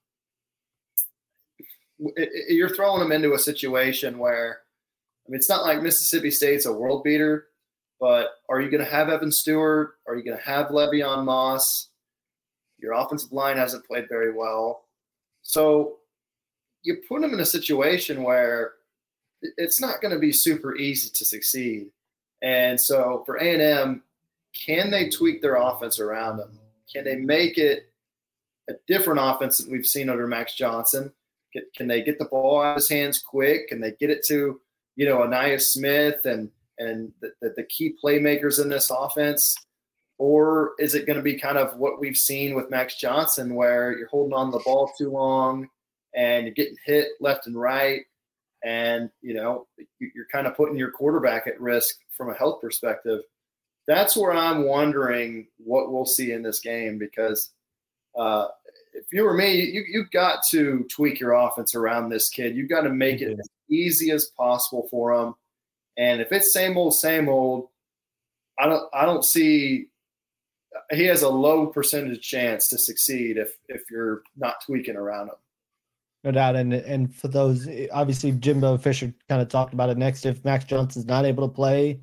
it, 1.98 2.28
it, 2.32 2.54
you're 2.54 2.74
throwing 2.74 3.02
him 3.02 3.12
into 3.12 3.34
a 3.34 3.38
situation 3.38 4.18
where, 4.18 4.60
I 5.26 5.30
mean, 5.30 5.36
it's 5.36 5.48
not 5.48 5.62
like 5.62 5.82
Mississippi 5.82 6.30
State's 6.30 6.66
a 6.66 6.72
world 6.72 7.04
beater, 7.04 7.46
but 8.00 8.30
are 8.48 8.60
you 8.60 8.70
going 8.70 8.84
to 8.84 8.90
have 8.90 9.08
Evan 9.08 9.32
Stewart? 9.32 9.94
Are 10.06 10.16
you 10.16 10.24
going 10.24 10.36
to 10.36 10.42
have 10.42 10.68
Le'Veon 10.68 11.24
Moss? 11.24 11.90
Your 12.86 12.94
offensive 12.94 13.32
line 13.32 13.56
hasn't 13.56 13.84
played 13.84 14.08
very 14.08 14.32
well. 14.32 14.84
So 15.42 15.96
you 16.84 16.98
put 17.08 17.22
him 17.22 17.34
in 17.34 17.40
a 17.40 17.44
situation 17.44 18.22
where 18.22 18.74
it's 19.42 19.80
not 19.80 20.00
going 20.00 20.14
to 20.14 20.20
be 20.20 20.30
super 20.30 20.76
easy 20.76 21.10
to 21.12 21.24
succeed. 21.24 21.88
And 22.42 22.80
so 22.80 23.24
for 23.26 23.36
A&M, 23.38 24.04
can 24.54 24.92
they 24.92 25.08
tweak 25.08 25.42
their 25.42 25.56
offense 25.56 25.98
around 25.98 26.36
them? 26.36 26.60
Can 26.92 27.04
they 27.04 27.16
make 27.16 27.58
it 27.58 27.90
a 28.70 28.74
different 28.86 29.18
offense 29.20 29.58
that 29.58 29.68
we've 29.68 29.84
seen 29.84 30.08
under 30.08 30.28
Max 30.28 30.54
Johnson? 30.54 31.12
can 31.74 31.86
they 31.86 32.02
get 32.02 32.18
the 32.18 32.26
ball 32.26 32.60
out 32.60 32.70
of 32.70 32.76
his 32.76 32.88
hands 32.88 33.18
quick? 33.22 33.68
Can 33.68 33.80
they 33.80 33.92
get 33.92 34.10
it 34.10 34.24
to 34.26 34.60
you 34.96 35.06
know 35.06 35.18
Ainias 35.18 35.62
Smith 35.62 36.24
and 36.24 36.50
and 36.78 37.12
the, 37.20 37.32
the, 37.40 37.54
the 37.56 37.62
key 37.64 37.96
playmakers 38.02 38.60
in 38.60 38.68
this 38.68 38.90
offense? 38.90 39.56
Or 40.18 40.72
is 40.78 40.94
it 40.94 41.06
going 41.06 41.18
to 41.18 41.22
be 41.22 41.38
kind 41.38 41.58
of 41.58 41.76
what 41.76 42.00
we've 42.00 42.16
seen 42.16 42.54
with 42.54 42.70
Max 42.70 42.96
Johnson, 42.96 43.54
where 43.54 43.96
you're 43.96 44.08
holding 44.08 44.32
on 44.32 44.50
the 44.50 44.60
ball 44.60 44.90
too 44.96 45.10
long 45.10 45.68
and 46.14 46.46
you're 46.46 46.54
getting 46.54 46.78
hit 46.84 47.08
left 47.20 47.46
and 47.46 47.60
right, 47.60 48.02
and 48.64 49.10
you 49.20 49.34
know 49.34 49.66
you're 49.98 50.26
kind 50.32 50.46
of 50.46 50.56
putting 50.56 50.76
your 50.76 50.90
quarterback 50.90 51.46
at 51.46 51.60
risk 51.60 51.96
from 52.16 52.30
a 52.30 52.34
health 52.34 52.60
perspective? 52.62 53.20
That's 53.86 54.16
where 54.16 54.32
I'm 54.32 54.64
wondering 54.64 55.48
what 55.58 55.92
we'll 55.92 56.06
see 56.06 56.32
in 56.32 56.42
this 56.42 56.60
game 56.60 56.98
because 56.98 57.50
uh, 58.18 58.46
if 58.94 59.04
you 59.12 59.22
were 59.22 59.34
me, 59.34 59.60
you 59.60 59.84
you've 59.88 60.10
got 60.10 60.40
to 60.50 60.86
tweak 60.90 61.20
your 61.20 61.32
offense 61.32 61.74
around 61.74 62.08
this 62.08 62.30
kid. 62.30 62.56
You've 62.56 62.70
got 62.70 62.82
to 62.82 62.90
make 62.90 63.20
it 63.20 63.38
as 63.38 63.48
easy 63.70 64.10
as 64.10 64.30
possible 64.36 64.88
for 64.90 65.12
him. 65.12 65.34
And 65.98 66.20
if 66.20 66.32
it's 66.32 66.52
same 66.52 66.76
old, 66.76 66.94
same 66.94 67.28
old, 67.28 67.68
I 68.58 68.66
don't 68.66 68.88
I 68.94 69.04
don't 69.04 69.24
see 69.24 69.88
he 70.90 71.04
has 71.04 71.22
a 71.22 71.28
low 71.28 71.66
percentage 71.66 72.20
chance 72.20 72.68
to 72.68 72.78
succeed 72.78 73.36
if 73.36 73.56
if 73.68 73.82
you're 73.90 74.22
not 74.36 74.56
tweaking 74.64 74.96
around 74.96 75.28
him. 75.28 75.34
No 76.24 76.32
doubt, 76.32 76.56
and 76.56 76.72
and 76.74 77.14
for 77.14 77.28
those, 77.28 77.68
obviously 77.92 78.32
Jimbo 78.32 78.78
Fisher 78.78 79.14
kind 79.28 79.40
of 79.40 79.48
talked 79.48 79.74
about 79.74 79.90
it 79.90 79.98
next. 79.98 80.26
If 80.26 80.44
Max 80.44 80.64
Johnson's 80.64 81.06
not 81.06 81.24
able 81.24 81.46
to 81.48 81.54
play, 81.54 82.00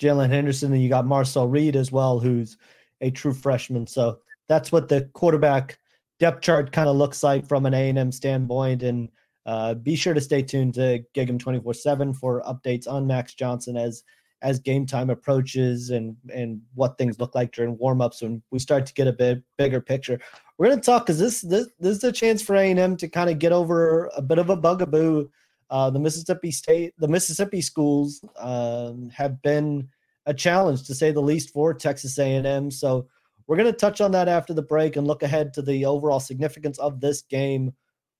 Jalen 0.00 0.28
Henderson, 0.28 0.72
and 0.72 0.82
you 0.82 0.88
got 0.88 1.06
Marcel 1.06 1.48
Reed 1.48 1.76
as 1.76 1.90
well, 1.90 2.20
who's 2.20 2.56
a 3.00 3.10
true 3.10 3.34
freshman. 3.34 3.86
So 3.86 4.20
that's 4.48 4.70
what 4.70 4.88
the 4.88 5.08
quarterback 5.12 5.78
depth 6.20 6.42
chart 6.42 6.70
kind 6.72 6.88
of 6.88 6.96
looks 6.96 7.22
like 7.22 7.46
from 7.46 7.66
an 7.66 7.74
A 7.74 7.88
and 7.88 7.98
M 7.98 8.12
standpoint. 8.12 8.82
And 8.82 9.08
uh, 9.46 9.74
be 9.74 9.96
sure 9.96 10.14
to 10.14 10.20
stay 10.20 10.42
tuned 10.42 10.74
to 10.74 11.02
twenty 11.38 11.60
four 11.60 11.74
seven 11.74 12.14
for 12.14 12.42
updates 12.42 12.88
on 12.88 13.06
Max 13.06 13.34
Johnson 13.34 13.76
as 13.76 14.04
as 14.44 14.60
game 14.60 14.84
time 14.84 15.08
approaches 15.08 15.88
and 15.90 16.14
and 16.32 16.60
what 16.74 16.98
things 16.98 17.18
look 17.18 17.34
like 17.34 17.50
during 17.50 17.76
warmups 17.78 18.22
when 18.22 18.42
we 18.50 18.58
start 18.58 18.84
to 18.84 18.92
get 18.92 19.08
a 19.08 19.12
bit 19.12 19.42
bigger 19.56 19.80
picture. 19.80 20.20
We're 20.58 20.66
going 20.66 20.80
to 20.80 20.84
talk 20.84 21.06
because 21.06 21.18
this 21.18 21.40
this 21.40 21.66
this 21.80 21.96
is 21.96 22.04
a 22.04 22.12
chance 22.12 22.42
for 22.42 22.54
A 22.54 22.70
and 22.70 22.78
M 22.78 22.96
to 22.98 23.08
kind 23.08 23.30
of 23.30 23.38
get 23.38 23.52
over 23.52 24.10
a 24.14 24.22
bit 24.22 24.38
of 24.38 24.50
a 24.50 24.56
bugaboo. 24.56 25.28
Uh, 25.70 25.90
the 25.90 25.98
Mississippi 25.98 26.50
State, 26.50 26.92
the 26.98 27.08
Mississippi 27.08 27.62
schools 27.62 28.22
um, 28.36 29.08
have 29.08 29.40
been 29.40 29.88
a 30.26 30.34
challenge 30.34 30.84
to 30.84 30.94
say 30.94 31.10
the 31.10 31.20
least 31.20 31.50
for 31.50 31.72
Texas 31.72 32.18
A 32.18 32.36
and 32.36 32.46
M. 32.46 32.70
So 32.70 33.08
we're 33.46 33.56
going 33.56 33.72
to 33.72 33.78
touch 33.78 34.02
on 34.02 34.12
that 34.12 34.28
after 34.28 34.52
the 34.52 34.62
break 34.62 34.96
and 34.96 35.06
look 35.06 35.22
ahead 35.22 35.54
to 35.54 35.62
the 35.62 35.86
overall 35.86 36.20
significance 36.20 36.78
of 36.78 37.00
this 37.00 37.22
game 37.22 37.72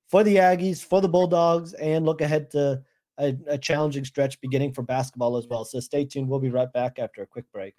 for 0.08 0.24
the 0.24 0.36
Aggies, 0.36 0.82
for 0.82 1.00
the 1.00 1.08
Bulldogs, 1.08 1.74
and 1.74 2.06
look 2.06 2.22
ahead 2.22 2.50
to 2.52 2.82
a, 3.18 3.36
a 3.48 3.58
challenging 3.58 4.04
stretch 4.04 4.40
beginning 4.40 4.72
for 4.72 4.82
basketball 4.82 5.36
as 5.36 5.46
well. 5.46 5.64
So 5.64 5.80
stay 5.80 6.04
tuned. 6.04 6.28
We'll 6.28 6.40
be 6.40 6.50
right 6.50 6.72
back 6.72 6.98
after 6.98 7.22
a 7.22 7.26
quick 7.26 7.50
break. 7.52 7.74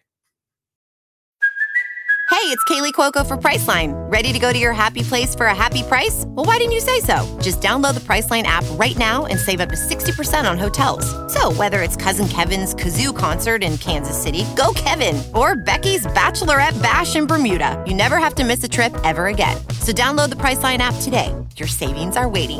Hey, 2.35 2.51
it's 2.51 2.63
Kaley 2.65 2.91
Cuoco 2.91 3.25
for 3.25 3.37
Priceline. 3.37 3.93
Ready 4.11 4.31
to 4.31 4.37
go 4.37 4.53
to 4.53 4.59
your 4.59 4.73
happy 4.73 5.01
place 5.01 5.33
for 5.33 5.47
a 5.47 5.55
happy 5.55 5.81
price? 5.81 6.25
Well, 6.27 6.45
why 6.45 6.57
didn't 6.57 6.73
you 6.73 6.79
say 6.79 6.99
so? 6.99 7.25
Just 7.41 7.59
download 7.59 7.95
the 7.95 8.01
Priceline 8.01 8.43
app 8.43 8.63
right 8.71 8.95
now 8.97 9.25
and 9.25 9.39
save 9.39 9.61
up 9.61 9.69
to 9.69 9.75
60% 9.75 10.47
on 10.47 10.57
hotels. 10.59 11.05
So, 11.33 11.51
whether 11.53 11.81
it's 11.81 11.95
Cousin 11.95 12.27
Kevin's 12.27 12.75
Kazoo 12.75 13.17
concert 13.17 13.63
in 13.63 13.79
Kansas 13.79 14.21
City, 14.21 14.45
go 14.55 14.73
Kevin, 14.75 15.23
or 15.33 15.55
Becky's 15.55 16.05
Bachelorette 16.07 16.79
Bash 16.83 17.15
in 17.15 17.25
Bermuda, 17.25 17.83
you 17.87 17.95
never 17.95 18.17
have 18.17 18.35
to 18.35 18.43
miss 18.43 18.63
a 18.63 18.69
trip 18.69 18.93
ever 19.03 19.27
again. 19.27 19.57
So, 19.79 19.91
download 19.91 20.29
the 20.29 20.35
Priceline 20.35 20.79
app 20.79 20.95
today. 21.01 21.33
Your 21.55 21.67
savings 21.67 22.15
are 22.15 22.29
waiting 22.29 22.59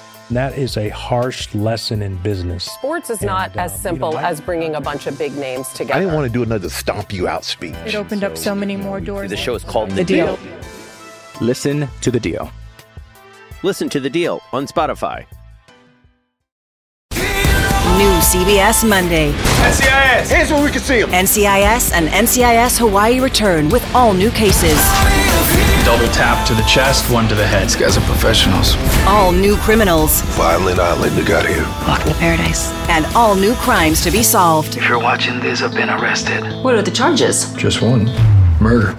That 0.31 0.57
is 0.57 0.77
a 0.77 0.87
harsh 0.87 1.53
lesson 1.53 2.01
in 2.01 2.15
business. 2.15 2.63
Sports 2.63 3.09
is 3.09 3.21
not 3.21 3.51
and, 3.51 3.59
as 3.59 3.73
uh, 3.73 3.77
simple 3.77 4.11
you 4.11 4.15
know, 4.15 4.21
I, 4.21 4.29
as 4.29 4.39
bringing 4.39 4.75
a 4.75 4.81
bunch 4.81 5.05
of 5.05 5.17
big 5.17 5.35
names 5.35 5.67
together. 5.69 5.95
I 5.95 5.99
didn't 5.99 6.15
want 6.15 6.25
to 6.25 6.31
do 6.31 6.41
another 6.41 6.69
stomp 6.69 7.11
you 7.11 7.27
out 7.27 7.43
speech. 7.43 7.75
It 7.85 7.95
opened 7.95 8.21
so, 8.21 8.27
up 8.27 8.37
so 8.37 8.55
many 8.55 8.77
more 8.77 9.01
doors. 9.01 9.29
The 9.29 9.35
show 9.35 9.55
is 9.55 9.63
called 9.65 9.89
The, 9.91 9.95
the 9.95 10.03
deal. 10.05 10.37
deal. 10.37 10.47
Listen 11.41 11.89
to 11.99 12.11
the 12.11 12.19
deal. 12.19 12.49
Listen 13.61 13.89
to 13.89 13.99
the 13.99 14.09
deal 14.09 14.41
on 14.53 14.67
Spotify. 14.67 15.25
New 17.11 18.13
CBS 18.21 18.87
Monday. 18.87 19.33
NCIS! 19.33 20.31
Here's 20.33 20.49
where 20.49 20.63
we 20.63 20.71
can 20.71 20.79
see 20.79 21.01
them. 21.01 21.09
NCIS 21.11 21.91
and 21.91 22.07
NCIS 22.07 22.79
Hawaii 22.79 23.19
return 23.19 23.67
with 23.67 23.83
all 23.93 24.13
new 24.13 24.31
cases. 24.31 24.79
Double 25.91 26.07
tap 26.13 26.47
to 26.47 26.53
the 26.53 26.61
chest, 26.61 27.11
one 27.11 27.27
to 27.27 27.35
the 27.35 27.45
head. 27.45 27.65
These 27.65 27.75
guys 27.75 27.97
are 27.97 28.05
professionals. 28.05 28.77
All 29.05 29.33
new 29.33 29.57
criminals. 29.57 30.21
Violent 30.37 30.79
island 30.79 31.17
to 31.17 31.25
got 31.25 31.45
here. 31.45 31.63
Welcome 31.85 32.13
to 32.13 32.17
paradise. 32.17 32.71
And 32.87 33.05
all 33.07 33.35
new 33.35 33.53
crimes 33.55 34.01
to 34.05 34.09
be 34.09 34.23
solved. 34.23 34.77
If 34.77 34.87
you're 34.87 35.01
watching 35.01 35.41
this, 35.41 35.61
I've 35.61 35.73
been 35.73 35.89
arrested. 35.89 36.45
What 36.63 36.75
are 36.75 36.81
the 36.81 36.91
charges? 36.91 37.53
Just 37.55 37.81
one 37.81 38.05
murder. 38.61 38.93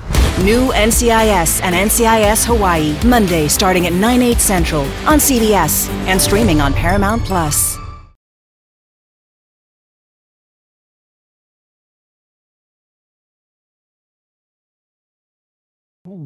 New 0.44 0.70
NCIS 0.72 1.62
and 1.62 1.74
NCIS 1.74 2.44
Hawaii, 2.44 2.94
Monday 3.06 3.48
starting 3.48 3.86
at 3.86 3.94
9, 3.94 4.20
8 4.20 4.38
central 4.38 4.82
on 5.08 5.18
CBS 5.18 5.88
and 6.06 6.20
streaming 6.20 6.60
on 6.60 6.74
Paramount 6.74 7.24
Plus. 7.24 7.78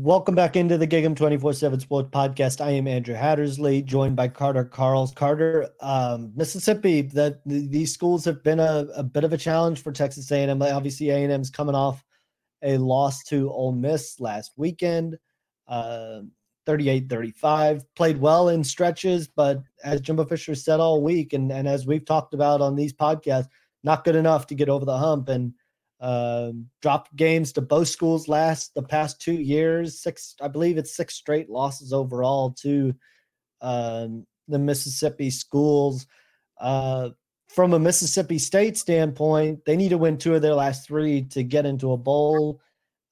Welcome 0.07 0.37
back 0.37 0.55
into 0.55 0.79
the 0.79 0.87
Gig'em 0.87 1.17
24 1.17 1.53
7 1.53 1.81
Sports 1.81 2.11
Podcast. 2.13 2.65
I 2.65 2.71
am 2.71 2.87
Andrew 2.87 3.17
Hattersley, 3.17 3.83
joined 3.83 4.15
by 4.15 4.29
Carter 4.29 4.65
Karels. 4.65 5.13
Carter, 5.13 5.69
um, 5.81 6.31
Mississippi, 6.37 7.03
that 7.03 7.41
these 7.45 7.93
schools 7.93 8.25
have 8.25 8.41
been 8.45 8.61
a, 8.61 8.87
a, 8.95 9.03
bit 9.03 9.25
of 9.25 9.33
a 9.33 9.37
challenge 9.37 9.83
for 9.83 9.91
Texas 9.91 10.31
A&M. 10.31 10.63
Obviously, 10.63 11.11
A&M's 11.11 11.51
coming 11.51 11.75
off 11.75 12.05
a 12.63 12.79
loss 12.79 13.25
to 13.25 13.51
Ole 13.51 13.73
Miss 13.73 14.21
last 14.21 14.53
weekend, 14.57 15.19
uh, 15.67 16.21
38-35. 16.69 17.83
Played 17.97 18.21
well 18.21 18.51
in 18.51 18.63
stretches, 18.63 19.27
but 19.27 19.61
as 19.83 20.01
Jimbo 20.01 20.27
Fisher 20.27 20.55
said 20.55 20.79
all 20.79 21.03
week, 21.03 21.33
and, 21.33 21.51
and 21.51 21.67
as 21.67 21.85
we've 21.85 22.05
talked 22.05 22.33
about 22.33 22.61
on 22.61 22.77
these 22.77 22.93
podcasts, 22.93 23.49
not 23.83 24.05
good 24.05 24.15
enough 24.15 24.47
to 24.47 24.55
get 24.55 24.69
over 24.69 24.85
the 24.85 24.99
hump. 24.99 25.29
And 25.29 25.53
um, 26.01 26.69
dropped 26.83 27.15
games 27.17 27.53
to 27.53 27.61
both 27.61 27.89
schools 27.89 28.29
last 28.29 28.75
the 28.75 28.83
past 28.83 29.21
two 29.21 29.35
years. 29.35 30.01
Six, 30.01 30.35
I 30.41 30.49
believe 30.49 30.77
it's 30.77 30.97
six 30.97 31.15
straight 31.15 31.49
losses 31.49 31.93
overall 31.93 32.51
to 32.63 32.95
um, 33.61 34.27
the 34.49 34.59
Mississippi 34.59 35.31
schools. 35.31 36.07
Uh, 36.61 37.11
from 37.49 37.73
a 37.73 37.79
Mississippi 37.79 38.39
State 38.39 38.77
standpoint, 38.77 39.65
they 39.65 39.77
need 39.77 39.91
to 39.91 39.99
win 39.99 40.19
two 40.19 40.35
of 40.35 40.43
their 40.43 40.55
last 40.55 40.87
three 40.87 41.23
to 41.23 41.43
get 41.43 41.65
into 41.65 41.93
a 41.93 41.97
bowl. 41.97 42.61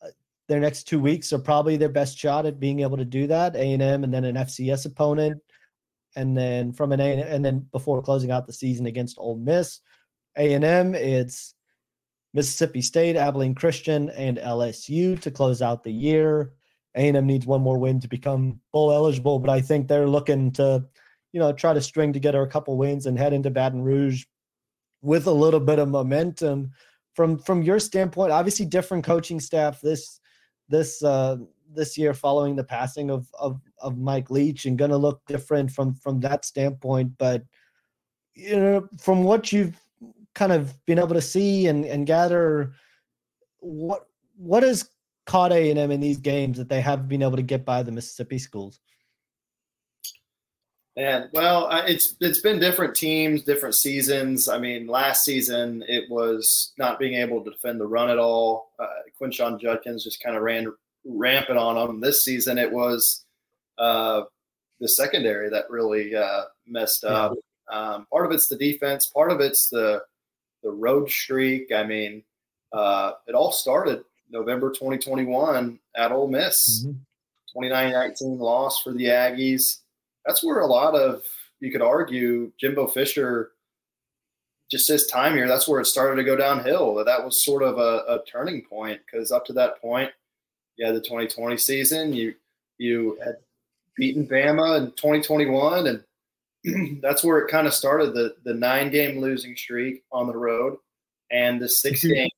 Uh, 0.02 0.08
their 0.48 0.60
next 0.60 0.84
two 0.84 1.00
weeks 1.00 1.32
are 1.32 1.38
probably 1.38 1.76
their 1.76 1.88
best 1.88 2.18
shot 2.18 2.44
at 2.44 2.60
being 2.60 2.80
able 2.80 2.96
to 2.96 3.04
do 3.04 3.26
that. 3.28 3.56
A 3.56 3.72
and 3.72 3.82
M, 3.82 4.04
and 4.04 4.12
then 4.12 4.24
an 4.24 4.36
FCS 4.36 4.86
opponent, 4.86 5.40
and 6.16 6.36
then 6.36 6.72
from 6.72 6.92
an 6.92 7.00
A 7.00 7.22
and 7.22 7.44
then 7.44 7.66
before 7.72 8.02
closing 8.02 8.30
out 8.30 8.46
the 8.46 8.52
season 8.52 8.86
against 8.86 9.16
Ole 9.18 9.36
Miss, 9.36 9.80
A 10.36 10.52
and 10.52 10.64
M, 10.64 10.94
it's 10.94 11.54
Mississippi 12.34 12.82
State, 12.82 13.16
Abilene 13.16 13.54
Christian, 13.54 14.10
and 14.10 14.38
LSU 14.38 15.18
to 15.20 15.30
close 15.30 15.62
out 15.62 15.84
the 15.84 15.92
year. 15.92 16.52
A&M 16.96 17.26
needs 17.26 17.46
one 17.46 17.62
more 17.62 17.78
win 17.78 18.00
to 18.00 18.08
become 18.08 18.60
bowl 18.72 18.92
eligible, 18.92 19.38
but 19.38 19.50
I 19.50 19.60
think 19.60 19.88
they're 19.88 20.08
looking 20.08 20.52
to, 20.52 20.84
you 21.32 21.40
know, 21.40 21.52
try 21.52 21.72
to 21.72 21.80
string 21.80 22.12
together 22.12 22.42
a 22.42 22.48
couple 22.48 22.76
wins 22.76 23.06
and 23.06 23.18
head 23.18 23.32
into 23.32 23.50
Baton 23.50 23.82
Rouge 23.82 24.24
with 25.00 25.26
a 25.26 25.32
little 25.32 25.60
bit 25.60 25.78
of 25.78 25.88
momentum. 25.88 26.72
From 27.14 27.38
from 27.38 27.62
your 27.62 27.78
standpoint, 27.78 28.32
obviously 28.32 28.66
different 28.66 29.04
coaching 29.04 29.38
staff 29.38 29.80
this 29.80 30.18
this 30.68 31.02
uh, 31.02 31.36
this 31.72 31.96
year 31.96 32.14
following 32.14 32.56
the 32.56 32.64
passing 32.64 33.10
of 33.10 33.28
of, 33.38 33.60
of 33.80 33.96
Mike 33.96 34.30
Leach 34.30 34.66
and 34.66 34.78
going 34.78 34.90
to 34.90 34.96
look 34.96 35.20
different 35.26 35.70
from 35.70 35.94
from 35.94 36.20
that 36.20 36.44
standpoint. 36.44 37.12
But 37.16 37.44
you 38.34 38.56
know, 38.56 38.88
from 38.98 39.22
what 39.22 39.52
you've 39.52 39.80
kind 40.34 40.52
of 40.52 40.74
been 40.86 40.98
able 40.98 41.14
to 41.14 41.22
see 41.22 41.66
and, 41.66 41.84
and 41.84 42.06
gather 42.06 42.72
what 43.60 44.06
what 44.36 44.62
has 44.62 44.88
caught 45.26 45.52
A 45.52 45.70
and 45.70 45.78
M 45.78 45.90
in 45.90 46.00
these 46.00 46.18
games 46.18 46.58
that 46.58 46.68
they 46.68 46.80
have 46.80 47.08
been 47.08 47.22
able 47.22 47.36
to 47.36 47.42
get 47.42 47.64
by 47.64 47.82
the 47.82 47.92
Mississippi 47.92 48.38
schools? 48.38 48.80
And 50.96 51.28
well, 51.32 51.68
it's 51.86 52.14
it's 52.20 52.40
been 52.40 52.60
different 52.60 52.94
teams, 52.94 53.42
different 53.42 53.74
seasons. 53.74 54.48
I 54.48 54.58
mean, 54.58 54.86
last 54.86 55.24
season 55.24 55.84
it 55.88 56.08
was 56.08 56.72
not 56.78 57.00
being 57.00 57.14
able 57.14 57.42
to 57.42 57.50
defend 57.50 57.80
the 57.80 57.86
run 57.86 58.10
at 58.10 58.18
all. 58.18 58.70
Uh, 58.78 58.86
Quinshon 59.20 59.60
Judkins 59.60 60.04
just 60.04 60.22
kind 60.22 60.36
of 60.36 60.42
ran 60.42 60.72
rampant 61.04 61.58
on 61.58 61.74
them. 61.74 62.00
This 62.00 62.24
season 62.24 62.58
it 62.58 62.70
was 62.70 63.24
uh, 63.76 64.22
the 64.78 64.88
secondary 64.88 65.50
that 65.50 65.68
really 65.68 66.14
uh, 66.14 66.42
messed 66.66 67.04
up. 67.04 67.32
Yeah. 67.32 67.40
Um, 67.76 68.06
part 68.12 68.26
of 68.26 68.32
it's 68.32 68.46
the 68.46 68.56
defense, 68.56 69.06
part 69.06 69.32
of 69.32 69.40
it's 69.40 69.68
the 69.68 70.02
the 70.64 70.70
road 70.70 71.08
streak. 71.08 71.70
I 71.72 71.84
mean, 71.84 72.24
uh, 72.72 73.12
it 73.28 73.36
all 73.36 73.52
started 73.52 74.02
November 74.30 74.70
2021 74.70 75.78
at 75.96 76.10
Ole 76.10 76.28
Miss. 76.28 76.84
Mm-hmm. 76.84 76.98
29-19 77.56 78.40
loss 78.40 78.82
for 78.82 78.92
the 78.92 79.04
Aggies 79.04 79.78
that's 80.24 80.42
where 80.42 80.60
a 80.60 80.66
lot 80.66 80.94
of 80.94 81.22
you 81.60 81.70
could 81.70 81.82
argue 81.82 82.52
Jimbo 82.58 82.86
Fisher 82.86 83.52
just 84.70 84.88
his 84.88 85.06
time 85.06 85.34
here. 85.34 85.46
That's 85.46 85.68
where 85.68 85.80
it 85.80 85.86
started 85.86 86.16
to 86.16 86.24
go 86.24 86.36
downhill. 86.36 86.94
That 86.94 87.06
that 87.06 87.24
was 87.24 87.44
sort 87.44 87.62
of 87.62 87.78
a, 87.78 88.04
a 88.08 88.24
turning 88.30 88.62
point 88.62 89.00
because 89.04 89.30
up 89.30 89.44
to 89.46 89.52
that 89.54 89.80
point, 89.80 90.10
yeah, 90.78 90.90
the 90.90 91.00
2020 91.00 91.56
season, 91.56 92.12
you 92.12 92.34
you 92.78 93.18
had 93.24 93.36
beaten 93.96 94.26
Bama 94.26 94.78
in 94.78 94.86
2021, 94.92 95.86
and 95.86 96.02
that's 97.02 97.22
where 97.22 97.38
it 97.38 97.50
kind 97.50 97.66
of 97.66 97.74
started 97.74 98.14
the 98.14 98.34
the 98.44 98.54
nine 98.54 98.90
game 98.90 99.20
losing 99.20 99.56
streak 99.56 100.02
on 100.12 100.26
the 100.26 100.36
road 100.36 100.76
and 101.30 101.60
the 101.60 101.68
6 101.68 102.00
mm-hmm. 102.00 102.14
game 102.14 102.30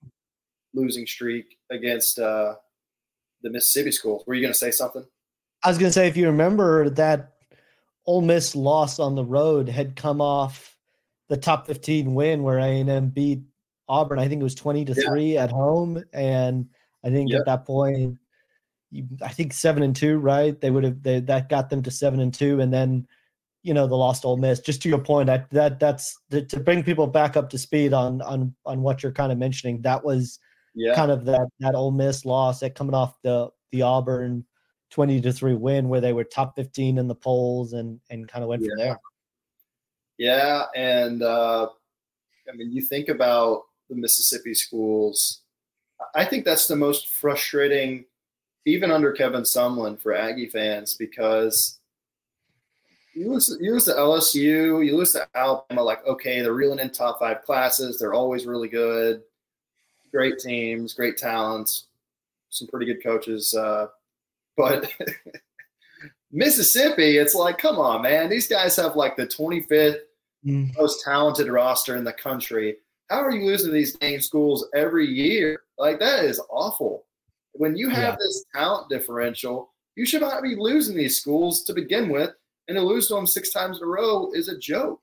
losing 0.74 1.06
streak 1.06 1.58
against 1.70 2.18
uh, 2.18 2.54
the 3.42 3.50
Mississippi 3.50 3.92
schools. 3.92 4.24
Were 4.26 4.34
you 4.34 4.42
going 4.42 4.52
to 4.52 4.58
say 4.58 4.70
something? 4.70 5.04
I 5.62 5.68
was 5.68 5.78
going 5.78 5.88
to 5.88 5.92
say, 5.92 6.06
if 6.06 6.16
you 6.16 6.26
remember 6.26 6.90
that 6.90 7.32
Ole 8.06 8.22
Miss 8.22 8.54
loss 8.54 8.98
on 8.98 9.14
the 9.14 9.24
road 9.24 9.68
had 9.68 9.96
come 9.96 10.20
off 10.20 10.76
the 11.28 11.36
top 11.36 11.66
15 11.66 12.14
win 12.14 12.42
where 12.42 12.58
A&M 12.58 13.08
beat 13.08 13.40
Auburn. 13.88 14.18
I 14.18 14.28
think 14.28 14.40
it 14.40 14.44
was 14.44 14.54
20 14.54 14.84
to 14.86 14.94
yeah. 14.94 15.08
3 15.08 15.38
at 15.38 15.50
home 15.50 16.02
and 16.12 16.68
I 17.04 17.10
think 17.10 17.32
at 17.32 17.46
that 17.46 17.64
point 17.64 18.18
I 19.22 19.28
think 19.28 19.52
7 19.52 19.82
and 19.82 19.94
2, 19.94 20.18
right? 20.18 20.58
They 20.60 20.70
would 20.70 20.84
have 20.84 21.02
they, 21.02 21.20
that 21.20 21.48
got 21.48 21.68
them 21.68 21.82
to 21.82 21.90
7 21.90 22.20
and 22.20 22.32
2 22.32 22.60
and 22.60 22.72
then 22.72 23.06
you 23.66 23.74
know 23.74 23.88
the 23.88 23.96
lost 23.96 24.24
Ole 24.24 24.36
Miss. 24.36 24.60
Just 24.60 24.80
to 24.82 24.88
your 24.88 25.00
point, 25.00 25.26
that 25.26 25.50
that 25.50 25.80
that's 25.80 26.16
to, 26.30 26.42
to 26.42 26.60
bring 26.60 26.84
people 26.84 27.08
back 27.08 27.36
up 27.36 27.50
to 27.50 27.58
speed 27.58 27.92
on 27.92 28.22
on 28.22 28.54
on 28.64 28.80
what 28.80 29.02
you're 29.02 29.12
kind 29.12 29.32
of 29.32 29.38
mentioning. 29.38 29.82
That 29.82 30.04
was 30.04 30.38
yeah. 30.74 30.94
kind 30.94 31.10
of 31.10 31.24
that 31.24 31.48
that 31.58 31.74
Ole 31.74 31.90
Miss 31.90 32.24
loss 32.24 32.60
that 32.60 32.76
coming 32.76 32.94
off 32.94 33.20
the 33.22 33.50
the 33.72 33.82
Auburn 33.82 34.44
20 34.90 35.20
to 35.20 35.32
3 35.32 35.54
win 35.54 35.88
where 35.88 36.00
they 36.00 36.12
were 36.12 36.22
top 36.22 36.54
15 36.54 36.98
in 36.98 37.08
the 37.08 37.14
polls 37.14 37.72
and 37.72 38.00
and 38.08 38.28
kind 38.28 38.44
of 38.44 38.48
went 38.48 38.62
yeah. 38.62 38.68
from 38.68 38.78
there. 38.78 39.00
Yeah, 40.18 40.64
and 40.74 41.22
uh, 41.22 41.68
I 42.48 42.56
mean, 42.56 42.72
you 42.72 42.82
think 42.82 43.08
about 43.08 43.62
the 43.90 43.96
Mississippi 43.96 44.54
schools. 44.54 45.42
I 46.14 46.24
think 46.24 46.44
that's 46.44 46.68
the 46.68 46.76
most 46.76 47.08
frustrating, 47.08 48.04
even 48.64 48.90
under 48.90 49.12
Kevin 49.12 49.42
Sumlin, 49.42 50.00
for 50.00 50.14
Aggie 50.14 50.48
fans 50.48 50.94
because 50.94 51.75
you 53.16 53.32
lose, 53.32 53.56
you 53.60 53.72
lose 53.72 53.84
to 53.86 53.92
LSU, 53.92 54.84
you 54.84 54.96
lose 54.96 55.12
to 55.12 55.26
Alabama. 55.34 55.82
Like, 55.82 56.06
okay, 56.06 56.42
they're 56.42 56.52
reeling 56.52 56.78
in 56.78 56.90
top 56.90 57.18
five 57.18 57.42
classes. 57.42 57.98
They're 57.98 58.14
always 58.14 58.46
really 58.46 58.68
good, 58.68 59.22
great 60.10 60.38
teams, 60.38 60.92
great 60.92 61.16
talents, 61.16 61.86
some 62.50 62.68
pretty 62.68 62.86
good 62.86 63.02
coaches. 63.02 63.54
Uh, 63.54 63.86
but 64.56 64.92
Mississippi, 66.32 67.16
it's 67.16 67.34
like, 67.34 67.56
come 67.56 67.78
on, 67.78 68.02
man. 68.02 68.28
These 68.28 68.48
guys 68.48 68.76
have 68.76 68.96
like 68.96 69.16
the 69.16 69.26
25th 69.26 70.00
mm. 70.44 70.76
most 70.76 71.02
talented 71.02 71.48
roster 71.48 71.96
in 71.96 72.04
the 72.04 72.12
country. 72.12 72.76
How 73.08 73.22
are 73.22 73.30
you 73.30 73.46
losing 73.46 73.72
these 73.72 73.94
dang 73.94 74.20
schools 74.20 74.66
every 74.74 75.06
year? 75.06 75.62
Like, 75.78 75.98
that 76.00 76.24
is 76.24 76.40
awful. 76.50 77.04
When 77.52 77.76
you 77.76 77.88
have 77.88 78.14
yeah. 78.14 78.16
this 78.18 78.44
talent 78.54 78.90
differential, 78.90 79.72
you 79.94 80.04
should 80.04 80.20
not 80.20 80.42
be 80.42 80.56
losing 80.56 80.96
these 80.96 81.18
schools 81.18 81.64
to 81.64 81.72
begin 81.72 82.10
with. 82.10 82.32
And 82.68 82.76
to 82.76 82.82
lose 82.82 83.08
to 83.08 83.14
them 83.14 83.26
six 83.26 83.50
times 83.50 83.78
in 83.78 83.84
a 83.84 83.86
row 83.86 84.32
is 84.32 84.48
a 84.48 84.58
joke. 84.58 85.00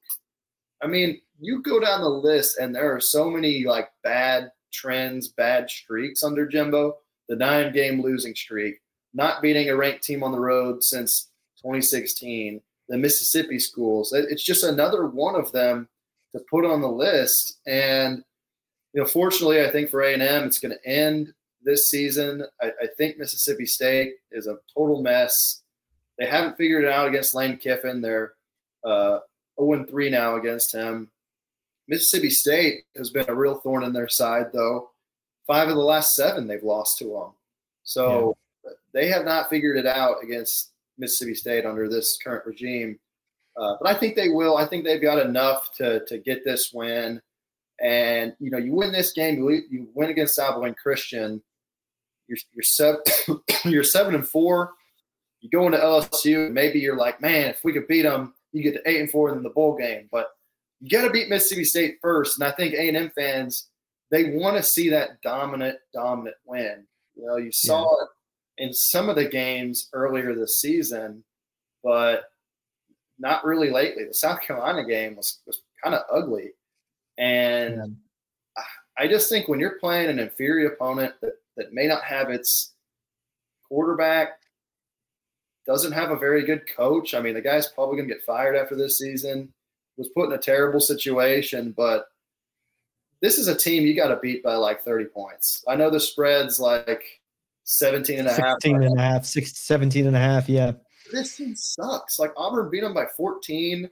I 0.81 0.87
mean, 0.87 1.21
you 1.39 1.61
go 1.61 1.79
down 1.79 2.01
the 2.01 2.09
list, 2.09 2.57
and 2.59 2.75
there 2.75 2.93
are 2.93 2.99
so 2.99 3.29
many 3.29 3.63
like 3.65 3.89
bad 4.03 4.51
trends, 4.73 5.29
bad 5.29 5.69
streaks 5.69 6.23
under 6.23 6.45
Jimbo. 6.45 6.97
The 7.29 7.35
nine 7.37 7.71
game 7.71 8.01
losing 8.01 8.35
streak, 8.35 8.81
not 9.13 9.41
beating 9.41 9.69
a 9.69 9.75
ranked 9.75 10.03
team 10.03 10.23
on 10.23 10.33
the 10.33 10.39
road 10.39 10.83
since 10.83 11.29
2016, 11.57 12.61
the 12.89 12.97
Mississippi 12.97 13.59
schools. 13.59 14.11
It's 14.11 14.43
just 14.43 14.65
another 14.65 15.07
one 15.07 15.35
of 15.35 15.51
them 15.53 15.87
to 16.35 16.43
put 16.49 16.65
on 16.65 16.81
the 16.81 16.91
list. 16.91 17.59
And 17.65 18.23
you 18.93 19.01
know, 19.01 19.07
fortunately, 19.07 19.63
I 19.63 19.71
think 19.71 19.89
for 19.89 20.01
A 20.01 20.13
and 20.13 20.21
M, 20.21 20.43
it's 20.43 20.59
going 20.59 20.75
to 20.75 20.87
end 20.87 21.33
this 21.63 21.89
season. 21.89 22.43
I, 22.61 22.67
I, 22.81 22.87
think 22.97 23.17
Mississippi 23.17 23.65
State 23.65 24.15
is 24.31 24.47
a 24.47 24.57
total 24.75 25.01
mess. 25.01 25.62
They 26.19 26.25
haven't 26.25 26.57
figured 26.57 26.83
it 26.83 26.91
out 26.91 27.07
against 27.07 27.35
Lane 27.35 27.57
Kiffin. 27.57 28.01
They're 28.01 28.33
uh, 28.83 29.19
0 29.59 29.85
3 29.85 30.09
now 30.09 30.35
against 30.35 30.73
him. 30.73 31.09
Mississippi 31.87 32.29
State 32.29 32.83
has 32.95 33.09
been 33.09 33.25
a 33.27 33.35
real 33.35 33.55
thorn 33.55 33.83
in 33.83 33.93
their 33.93 34.07
side, 34.07 34.47
though. 34.53 34.91
Five 35.45 35.69
of 35.69 35.75
the 35.75 35.81
last 35.81 36.15
seven 36.15 36.47
they've 36.47 36.63
lost 36.63 36.97
to 36.99 37.05
them. 37.05 37.31
So 37.83 38.37
they 38.93 39.07
have 39.09 39.25
not 39.25 39.49
figured 39.49 39.77
it 39.77 39.85
out 39.85 40.23
against 40.23 40.71
Mississippi 40.97 41.35
State 41.35 41.65
under 41.65 41.89
this 41.89 42.17
current 42.23 42.45
regime. 42.45 42.97
Uh, 43.57 43.75
but 43.81 43.93
I 43.93 43.99
think 43.99 44.15
they 44.15 44.29
will. 44.29 44.57
I 44.57 44.65
think 44.65 44.83
they've 44.83 45.01
got 45.01 45.19
enough 45.19 45.73
to 45.75 46.03
to 46.05 46.17
get 46.17 46.43
this 46.43 46.71
win. 46.73 47.21
And 47.81 48.33
you 48.39 48.49
know, 48.49 48.57
you 48.57 48.73
win 48.73 48.91
this 48.91 49.11
game, 49.11 49.37
you, 49.37 49.61
you 49.69 49.89
win 49.93 50.09
against 50.09 50.39
Abilene 50.39 50.75
Christian. 50.75 51.41
You're 52.27 52.37
you're 52.53 52.63
seven 52.63 53.01
you're 53.65 53.83
seven 53.83 54.15
and 54.15 54.27
four. 54.27 54.71
You 55.43 55.49
go 55.49 55.65
into 55.65 55.77
LSU, 55.77 56.49
maybe 56.51 56.79
you're 56.79 56.97
like, 56.97 57.21
man, 57.21 57.49
if 57.49 57.63
we 57.63 57.73
could 57.73 57.87
beat 57.87 58.03
them, 58.03 58.33
you 58.53 58.63
get 58.63 58.73
to 58.75 58.89
eight 58.89 59.01
and 59.01 59.11
four 59.11 59.35
in 59.35 59.43
the 59.43 59.49
bowl 59.49 59.75
game. 59.75 60.07
But 60.09 60.29
you 60.79 60.89
got 60.89 61.05
to 61.05 61.11
beat 61.11 61.27
Mississippi 61.27 61.65
State 61.65 61.97
first. 62.01 62.39
And 62.39 62.47
I 62.47 62.51
think 62.51 62.73
A 62.73 62.87
and 62.87 62.97
M 62.97 63.11
fans 63.13 63.67
they 64.13 64.29
want 64.29 64.55
to 64.55 64.61
see 64.61 64.89
that 64.89 65.19
dominant, 65.23 65.79
dominant 65.91 66.35
win. 66.45 66.85
You 67.15 67.25
know, 67.25 67.37
you 67.37 67.51
saw 67.51 67.81
yeah. 67.81 68.05
it 68.05 68.67
in 68.67 68.73
some 68.73 69.09
of 69.09 69.15
the 69.15 69.25
games 69.25 69.89
earlier 69.91 70.35
this 70.35 70.61
season, 70.61 71.23
but 71.83 72.25
not 73.17 73.43
really 73.43 73.71
lately. 73.71 74.05
The 74.05 74.13
South 74.13 74.41
Carolina 74.41 74.85
game 74.85 75.15
was, 75.15 75.39
was 75.47 75.63
kind 75.83 75.95
of 75.95 76.03
ugly. 76.13 76.51
And 77.17 77.97
yeah. 78.57 78.63
I 78.99 79.07
just 79.07 79.29
think 79.29 79.47
when 79.47 79.59
you're 79.59 79.79
playing 79.79 80.11
an 80.11 80.19
inferior 80.19 80.67
opponent 80.67 81.15
that, 81.23 81.33
that 81.57 81.73
may 81.73 81.87
not 81.87 82.03
have 82.03 82.29
its 82.29 82.73
quarterback, 83.67 84.37
doesn't 85.65 85.91
have 85.91 86.11
a 86.11 86.17
very 86.17 86.45
good 86.45 86.63
coach. 86.75 87.13
I 87.13 87.21
mean, 87.21 87.33
the 87.33 87.41
guy's 87.41 87.67
probably 87.67 87.97
going 87.97 88.07
to 88.09 88.13
get 88.13 88.23
fired 88.23 88.55
after 88.55 88.75
this 88.75 88.97
season. 88.97 89.53
Was 89.97 90.09
put 90.09 90.25
in 90.25 90.33
a 90.33 90.39
terrible 90.39 90.79
situation, 90.79 91.71
but 91.77 92.07
this 93.21 93.37
is 93.37 93.47
a 93.47 93.55
team 93.55 93.85
you 93.85 93.95
got 93.95 94.07
to 94.07 94.17
beat 94.17 94.43
by 94.43 94.55
like 94.55 94.81
30 94.81 95.05
points. 95.05 95.63
I 95.67 95.75
know 95.75 95.91
the 95.91 95.99
spread's 95.99 96.59
like 96.59 97.03
17 97.65 98.19
and 98.19 98.27
a 98.27 98.33
16 98.33 98.43
half. 98.43 98.55
16 98.61 98.83
and 98.83 98.99
a 98.99 99.01
half, 99.01 99.25
17 99.25 100.07
and 100.07 100.15
a 100.15 100.19
half, 100.19 100.49
yeah. 100.49 100.71
This 101.11 101.37
team 101.37 101.55
sucks. 101.55 102.17
Like 102.17 102.33
Auburn 102.35 102.71
beat 102.71 102.81
them 102.81 102.93
by 102.93 103.05
14. 103.15 103.87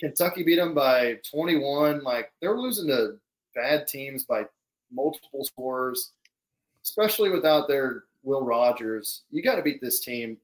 Kentucky 0.00 0.42
beat 0.42 0.56
them 0.56 0.74
by 0.74 1.18
21. 1.30 2.02
Like 2.02 2.32
they're 2.40 2.58
losing 2.58 2.88
to 2.88 3.16
bad 3.54 3.86
teams 3.86 4.24
by 4.24 4.42
multiple 4.92 5.44
scores, 5.44 6.12
especially 6.82 7.30
without 7.30 7.68
their 7.68 8.04
Will 8.22 8.44
Rogers. 8.44 9.22
You 9.30 9.42
got 9.42 9.56
to 9.56 9.62
beat 9.62 9.80
this 9.80 10.00
team 10.00 10.36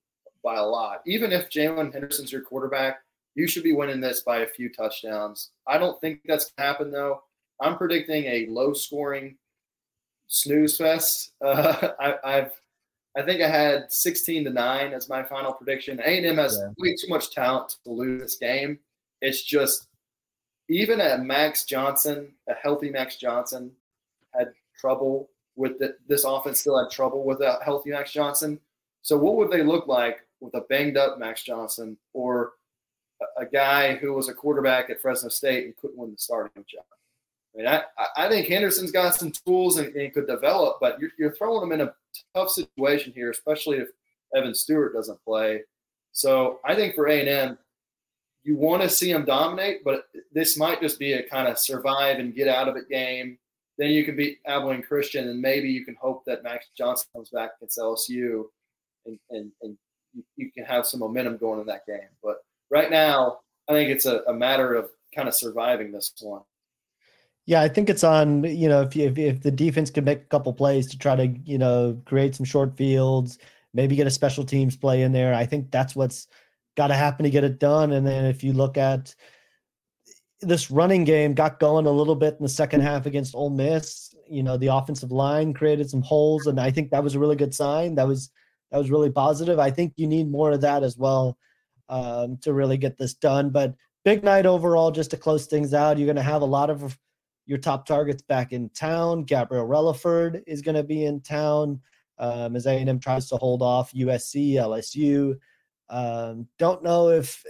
by 0.44 0.56
a 0.56 0.64
lot. 0.64 1.02
Even 1.06 1.32
if 1.32 1.48
Jalen 1.48 1.92
Henderson's 1.92 2.30
your 2.30 2.42
quarterback, 2.42 2.98
you 3.34 3.48
should 3.48 3.64
be 3.64 3.72
winning 3.72 4.00
this 4.00 4.20
by 4.20 4.38
a 4.38 4.46
few 4.46 4.72
touchdowns. 4.72 5.50
I 5.66 5.78
don't 5.78 6.00
think 6.00 6.20
that's 6.24 6.52
going 6.52 6.54
to 6.56 6.62
happen, 6.62 6.90
though. 6.92 7.22
I'm 7.60 7.76
predicting 7.76 8.24
a 8.26 8.46
low 8.46 8.72
scoring 8.74 9.36
snooze 10.28 10.76
fest. 10.76 11.32
Uh, 11.44 11.90
I, 12.00 12.32
have 12.32 12.52
I 13.16 13.22
think 13.22 13.42
I 13.42 13.48
had 13.48 13.92
16 13.92 14.44
to 14.44 14.50
nine 14.50 14.92
as 14.92 15.08
my 15.08 15.22
final 15.22 15.52
prediction. 15.52 16.00
A&M 16.00 16.36
has 16.36 16.58
yeah. 16.60 16.70
way 16.78 16.96
too 16.96 17.08
much 17.08 17.30
talent 17.30 17.76
to 17.84 17.90
lose 17.90 18.22
this 18.22 18.36
game. 18.36 18.78
It's 19.20 19.42
just 19.42 19.88
even 20.68 21.00
at 21.00 21.24
Max 21.24 21.64
Johnson, 21.64 22.32
a 22.48 22.54
healthy 22.54 22.90
Max 22.90 23.16
Johnson, 23.16 23.72
had 24.34 24.52
trouble 24.78 25.28
with 25.56 25.78
the, 25.78 25.96
this 26.08 26.24
offense. 26.24 26.60
Still 26.60 26.82
had 26.82 26.90
trouble 26.90 27.24
with 27.24 27.40
a 27.40 27.58
healthy 27.64 27.90
Max 27.90 28.12
Johnson. 28.12 28.58
So 29.02 29.16
what 29.18 29.36
would 29.36 29.50
they 29.50 29.62
look 29.62 29.86
like 29.86 30.23
with 30.40 30.54
a 30.54 30.62
banged 30.62 30.96
up 30.96 31.18
Max 31.18 31.42
Johnson 31.42 31.96
or 32.12 32.52
a, 33.38 33.46
guy 33.46 33.94
who 33.94 34.12
was 34.12 34.28
a 34.28 34.34
quarterback 34.34 34.90
at 34.90 35.00
Fresno 35.00 35.28
State 35.28 35.64
and 35.64 35.76
couldn't 35.76 35.96
win 35.96 36.10
the 36.10 36.18
starting 36.18 36.64
job? 36.68 36.84
I 37.54 37.58
mean, 37.58 37.66
I, 37.68 37.82
I 38.16 38.28
think 38.28 38.48
Henderson's 38.48 38.90
got 38.90 39.14
some 39.14 39.32
tools 39.46 39.78
and, 39.78 39.94
and 39.94 40.12
could 40.12 40.26
develop, 40.26 40.78
but 40.80 40.98
you're, 41.00 41.10
you're, 41.18 41.32
throwing 41.32 41.62
him 41.62 41.72
in 41.72 41.86
a 41.86 41.94
tough 42.34 42.50
situation 42.50 43.12
here, 43.14 43.30
especially 43.30 43.78
if 43.78 43.88
Evan 44.34 44.54
Stewart 44.54 44.92
doesn't 44.92 45.24
play. 45.24 45.62
So 46.12 46.60
I 46.64 46.74
think 46.74 46.94
for 46.94 47.06
A&M, 47.06 47.56
you 48.44 48.56
want 48.56 48.82
to 48.82 48.88
see 48.88 49.12
them 49.12 49.24
dominate, 49.24 49.82
but 49.84 50.06
this 50.32 50.58
might 50.58 50.80
just 50.80 50.98
be 50.98 51.14
a 51.14 51.28
kind 51.28 51.48
of 51.48 51.58
survive 51.58 52.18
and 52.18 52.34
get 52.34 52.48
out 52.48 52.68
of 52.68 52.76
it 52.76 52.88
game. 52.88 53.38
Then 53.78 53.90
you 53.90 54.04
can 54.04 54.14
beat 54.14 54.38
Abilene 54.46 54.82
Christian, 54.82 55.28
and 55.28 55.40
maybe 55.40 55.68
you 55.70 55.84
can 55.84 55.96
hope 56.00 56.24
that 56.26 56.44
Max 56.44 56.66
Johnson 56.76 57.08
comes 57.12 57.30
back 57.30 57.52
against 57.58 57.78
LSU, 57.78 58.44
and 59.06 59.18
and, 59.30 59.50
and 59.62 59.76
you 60.36 60.50
can 60.52 60.64
have 60.64 60.86
some 60.86 61.00
momentum 61.00 61.36
going 61.36 61.60
in 61.60 61.66
that 61.66 61.86
game. 61.86 62.08
But 62.22 62.36
right 62.70 62.90
now, 62.90 63.40
I 63.68 63.72
think 63.72 63.90
it's 63.90 64.06
a, 64.06 64.20
a 64.28 64.32
matter 64.32 64.74
of 64.74 64.90
kind 65.14 65.28
of 65.28 65.34
surviving 65.34 65.92
this 65.92 66.12
one. 66.20 66.42
Yeah, 67.46 67.60
I 67.60 67.68
think 67.68 67.90
it's 67.90 68.04
on, 68.04 68.44
you 68.44 68.68
know, 68.68 68.82
if, 68.82 68.96
you, 68.96 69.06
if, 69.06 69.18
if 69.18 69.42
the 69.42 69.50
defense 69.50 69.90
can 69.90 70.04
make 70.04 70.22
a 70.22 70.26
couple 70.26 70.52
plays 70.52 70.88
to 70.90 70.98
try 70.98 71.14
to, 71.14 71.26
you 71.26 71.58
know, 71.58 72.00
create 72.06 72.34
some 72.34 72.46
short 72.46 72.76
fields, 72.76 73.38
maybe 73.74 73.96
get 73.96 74.06
a 74.06 74.10
special 74.10 74.44
teams 74.44 74.76
play 74.76 75.02
in 75.02 75.12
there. 75.12 75.34
I 75.34 75.44
think 75.44 75.70
that's 75.70 75.94
what's 75.94 76.26
got 76.76 76.86
to 76.86 76.94
happen 76.94 77.24
to 77.24 77.30
get 77.30 77.44
it 77.44 77.58
done. 77.58 77.92
And 77.92 78.06
then 78.06 78.24
if 78.24 78.42
you 78.42 78.54
look 78.54 78.78
at 78.78 79.14
this 80.40 80.70
running 80.70 81.04
game, 81.04 81.34
got 81.34 81.60
going 81.60 81.86
a 81.86 81.90
little 81.90 82.14
bit 82.14 82.36
in 82.38 82.42
the 82.42 82.48
second 82.48 82.80
half 82.80 83.06
against 83.06 83.34
Ole 83.34 83.50
Miss. 83.50 84.14
You 84.28 84.42
know, 84.42 84.56
the 84.56 84.68
offensive 84.68 85.12
line 85.12 85.52
created 85.52 85.90
some 85.90 86.02
holes, 86.02 86.46
and 86.46 86.58
I 86.58 86.70
think 86.70 86.90
that 86.90 87.04
was 87.04 87.14
a 87.14 87.18
really 87.18 87.36
good 87.36 87.54
sign. 87.54 87.94
That 87.96 88.08
was 88.08 88.30
that 88.70 88.78
was 88.78 88.90
really 88.90 89.10
positive. 89.10 89.58
I 89.58 89.70
think 89.70 89.94
you 89.96 90.06
need 90.06 90.30
more 90.30 90.52
of 90.52 90.60
that 90.62 90.82
as 90.82 90.96
well 90.96 91.38
um, 91.88 92.38
to 92.42 92.52
really 92.52 92.76
get 92.76 92.98
this 92.98 93.14
done. 93.14 93.50
But 93.50 93.74
big 94.04 94.24
night 94.24 94.46
overall, 94.46 94.90
just 94.90 95.10
to 95.10 95.16
close 95.16 95.46
things 95.46 95.74
out. 95.74 95.98
You're 95.98 96.06
going 96.06 96.16
to 96.16 96.22
have 96.22 96.42
a 96.42 96.46
lot 96.46 96.70
of 96.70 96.98
your 97.46 97.58
top 97.58 97.86
targets 97.86 98.22
back 98.22 98.52
in 98.52 98.70
town. 98.70 99.24
Gabriel 99.24 99.66
Relaford 99.66 100.42
is 100.46 100.62
going 100.62 100.76
to 100.76 100.82
be 100.82 101.04
in 101.04 101.20
town 101.20 101.80
um, 102.18 102.56
as 102.56 102.66
A&M 102.66 102.98
tries 102.98 103.28
to 103.28 103.36
hold 103.36 103.62
off 103.62 103.92
USC, 103.92 104.54
LSU. 104.54 105.36
Um, 105.90 106.48
don't 106.58 106.82
know 106.82 107.10
if 107.10 107.44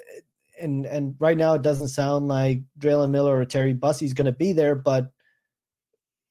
and 0.60 0.86
and 0.86 1.14
right 1.18 1.36
now 1.36 1.54
it 1.54 1.62
doesn't 1.62 1.88
sound 1.88 2.28
like 2.28 2.62
Draylen 2.78 3.10
Miller 3.10 3.38
or 3.38 3.44
Terry 3.44 3.72
Bussey's 3.72 4.14
going 4.14 4.26
to 4.26 4.32
be 4.32 4.52
there, 4.52 4.74
but 4.74 5.10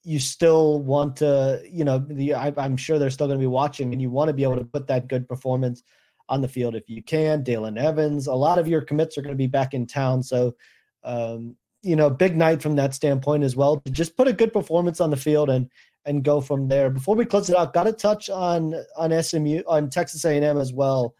you 0.04 0.20
still 0.20 0.82
want 0.82 1.16
to, 1.18 1.62
you 1.70 1.86
know, 1.86 1.98
the 1.98 2.34
I, 2.34 2.54
am 2.58 2.78
sure 2.78 3.00
they're 3.00 3.10
still 3.10 3.28
going 3.28 3.40
to 3.40 3.44
be 3.44 3.48
watching, 3.48 3.94
and 3.94 4.02
you 4.02 4.10
want 4.10 4.30
to 4.30 4.34
be 4.34 4.44
able 4.44 4.58
to 4.58 4.66
put 4.66 4.88
that 4.88 5.08
good 5.08 5.28
performance 5.28 5.84
on 6.30 6.42
the 6.42 6.48
field 6.48 6.76
if 6.76 6.90
you 6.90 7.02
can. 7.02 7.44
Dalen 7.44 7.78
Evans, 7.78 8.28
a 8.28 8.34
lot 8.34 8.60
of 8.60 8.68
your 8.68 8.82
commits 8.82 9.18
are 9.18 9.22
going 9.22 9.34
to 9.34 9.38
be 9.38 9.48
back 9.48 9.74
in 9.74 9.88
town, 9.88 10.22
so 10.22 10.56
um, 11.04 11.56
you 11.82 11.96
know, 11.96 12.10
big 12.10 12.36
night 12.36 12.62
from 12.62 12.76
that 12.78 12.94
standpoint 12.94 13.44
as 13.44 13.56
well. 13.56 13.80
To 13.82 13.92
just 13.92 14.16
put 14.18 14.28
a 14.28 14.34
good 14.34 14.54
performance 14.54 15.02
on 15.02 15.10
the 15.10 15.18
field 15.18 15.50
and 15.50 15.70
and 16.06 16.24
go 16.24 16.42
from 16.42 16.68
there. 16.68 16.90
Before 16.90 17.16
we 17.16 17.26
close 17.26 17.50
it 17.50 17.56
out, 17.56 17.74
got 17.74 17.86
to 17.86 17.94
touch 17.94 18.30
on 18.30 18.76
on 18.98 19.24
SMU 19.24 19.62
on 19.68 19.90
Texas 19.90 20.26
A&M 20.26 20.58
as 20.58 20.74
well. 20.74 21.16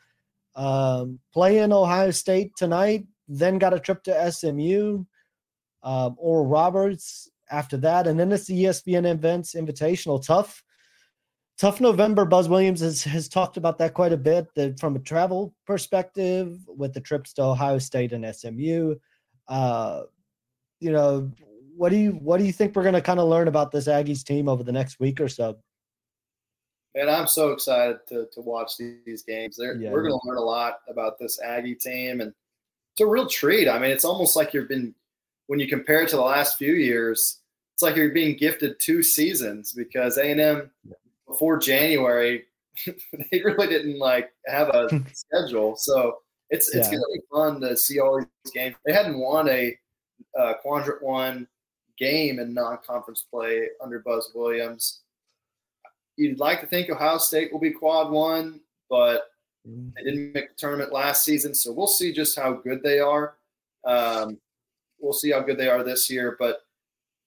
Um, 0.56 1.20
play 1.34 1.60
in 1.60 1.72
Ohio 1.72 2.12
State 2.12 2.52
tonight, 2.58 3.06
then 3.28 3.58
got 3.58 3.74
a 3.74 3.80
trip 3.80 4.04
to 4.04 4.32
SMU. 4.32 5.06
Um, 5.84 6.16
Roberts 6.22 7.30
after 7.54 7.78
that, 7.78 8.08
and 8.08 8.20
then 8.20 8.32
it's 8.32 8.48
the 8.48 8.64
ESPN 8.64 9.10
Events 9.10 9.54
Invitational. 9.54 10.26
Tough, 10.26 10.64
tough 11.58 11.80
November. 11.80 12.26
Buzz 12.26 12.50
Williams 12.50 12.82
has, 12.82 13.04
has 13.04 13.30
talked 13.30 13.58
about 13.58 13.78
that 13.78 13.94
quite 13.94 14.12
a 14.12 14.18
bit 14.18 14.48
that 14.56 14.80
from 14.80 14.96
a 14.96 15.00
travel 15.00 15.54
perspective 15.66 16.58
with 16.68 16.94
the 16.94 17.00
trips 17.00 17.32
to 17.34 17.44
Ohio 17.44 17.78
State 17.78 18.12
and 18.12 18.36
SMU. 18.36 18.96
Uh, 19.48 20.02
you 20.80 20.92
know, 20.92 21.32
what 21.78 21.90
do 21.90 21.98
you 21.98 22.12
what 22.12 22.40
do 22.40 22.46
you 22.46 22.52
think 22.52 22.76
we're 22.76 22.82
going 22.82 22.94
to 22.96 23.02
kind 23.02 23.20
of 23.20 23.30
learn 23.30 23.48
about 23.48 23.72
this 23.72 23.88
Aggies 23.88 24.24
team 24.24 24.50
over 24.50 24.64
the 24.64 24.72
next 24.72 25.00
week 25.00 25.22
or 25.22 25.30
so? 25.30 25.58
And 26.96 27.10
I'm 27.10 27.28
so 27.28 27.52
excited 27.52 27.98
to, 28.10 28.28
to 28.34 28.42
watch 28.42 28.78
these 28.78 29.24
games. 29.24 29.58
Yeah. 29.60 29.92
We're 29.92 30.04
going 30.04 30.20
to 30.20 30.28
learn 30.28 30.38
a 30.38 30.42
lot 30.42 30.80
about 30.88 31.18
this 31.18 31.40
Aggie 31.42 31.76
team, 31.76 32.22
and 32.22 32.32
it's 32.94 33.02
a 33.02 33.06
real 33.06 33.28
treat. 33.28 33.68
I 33.68 33.80
mean, 33.80 33.90
it's 33.90 34.06
almost 34.06 34.36
like 34.36 34.54
you've 34.54 34.70
been 34.70 34.94
when 35.48 35.60
you 35.60 35.68
compare 35.68 36.02
it 36.04 36.10
to 36.10 36.16
the 36.16 36.22
last 36.22 36.58
few 36.58 36.74
years. 36.74 37.40
It's 37.74 37.82
like 37.82 37.96
you're 37.96 38.12
being 38.12 38.38
gifted 38.38 38.80
two 38.80 39.02
seasons 39.04 39.74
because 39.74 40.18
A 40.18 40.32
and 40.32 40.42
M 40.42 40.72
before 41.28 41.58
January 41.58 42.46
they 42.86 43.42
really 43.44 43.68
didn't 43.68 44.00
like 44.00 44.32
have 44.48 44.70
a 44.70 44.90
schedule, 45.14 45.76
so 45.76 46.20
it's 46.50 46.74
it's 46.74 46.88
yeah. 46.88 46.98
going 46.98 47.04
to 47.04 47.10
be 47.14 47.22
fun 47.32 47.62
to 47.62 47.78
see 47.78 48.00
all 48.00 48.20
these 48.20 48.54
games. 48.54 48.76
They 48.86 48.94
hadn't 48.94 49.20
won 49.20 49.48
a 49.50 49.78
uh, 50.38 50.54
quadrant 50.62 51.04
one 51.04 51.48
game 51.98 52.40
in 52.40 52.54
non-conference 52.54 53.26
play 53.30 53.68
under 53.82 54.00
Buzz 54.00 54.32
Williams 54.34 55.04
you'd 56.18 56.40
like 56.40 56.62
to 56.62 56.68
think 56.68 56.90
Ohio 56.90 57.18
State 57.18 57.52
will 57.52 57.60
be 57.60 57.72
quad 57.72 58.12
one, 58.12 58.60
but 58.90 59.32
mm-hmm. 59.68 59.90
they 59.96 60.04
didn't 60.04 60.34
make 60.34 60.50
the 60.50 60.56
tournament 60.56 60.94
last 60.94 61.24
season. 61.26 61.54
So 61.54 61.72
we'll 61.72 61.88
see 61.88 62.12
just 62.12 62.38
how 62.38 62.54
good 62.54 62.82
they 62.84 63.00
are. 63.00 63.36
Um, 63.86 64.38
we'll 65.00 65.14
see 65.14 65.32
how 65.32 65.42
good 65.42 65.58
they 65.58 65.70
are 65.70 65.84
this 65.84 66.10
year, 66.10 66.36
but 66.40 66.62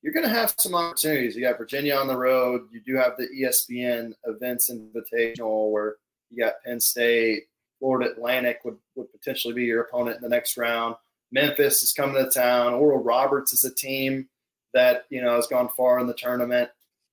you're 0.02 0.12
going 0.12 0.26
to 0.26 0.32
have 0.32 0.54
some 0.58 0.74
opportunities. 0.74 1.34
You 1.34 1.42
got 1.42 1.58
Virginia 1.58 1.96
on 1.96 2.06
the 2.06 2.16
road. 2.16 2.62
You 2.70 2.80
do 2.80 2.96
have 2.96 3.16
the 3.16 3.28
ESPN 3.28 4.12
Events 4.24 4.70
Invitational 4.70 5.70
where 5.70 5.96
you 6.30 6.42
got 6.42 6.54
Penn 6.64 6.80
State, 6.80 7.44
Florida 7.78 8.10
Atlantic 8.10 8.60
would, 8.64 8.76
would 8.94 9.10
potentially 9.12 9.54
be 9.54 9.64
your 9.64 9.82
opponent 9.82 10.16
in 10.16 10.22
the 10.22 10.28
next 10.28 10.56
round. 10.56 10.94
Memphis 11.32 11.82
is 11.82 11.92
coming 11.92 12.22
to 12.22 12.30
town. 12.30 12.74
Oral 12.74 13.02
Roberts 13.02 13.52
is 13.52 13.64
a 13.64 13.74
team 13.74 14.28
that 14.74 15.04
you 15.10 15.22
know 15.22 15.34
has 15.34 15.46
gone 15.46 15.68
far 15.76 15.98
in 15.98 16.06
the 16.06 16.14
tournament. 16.14 16.70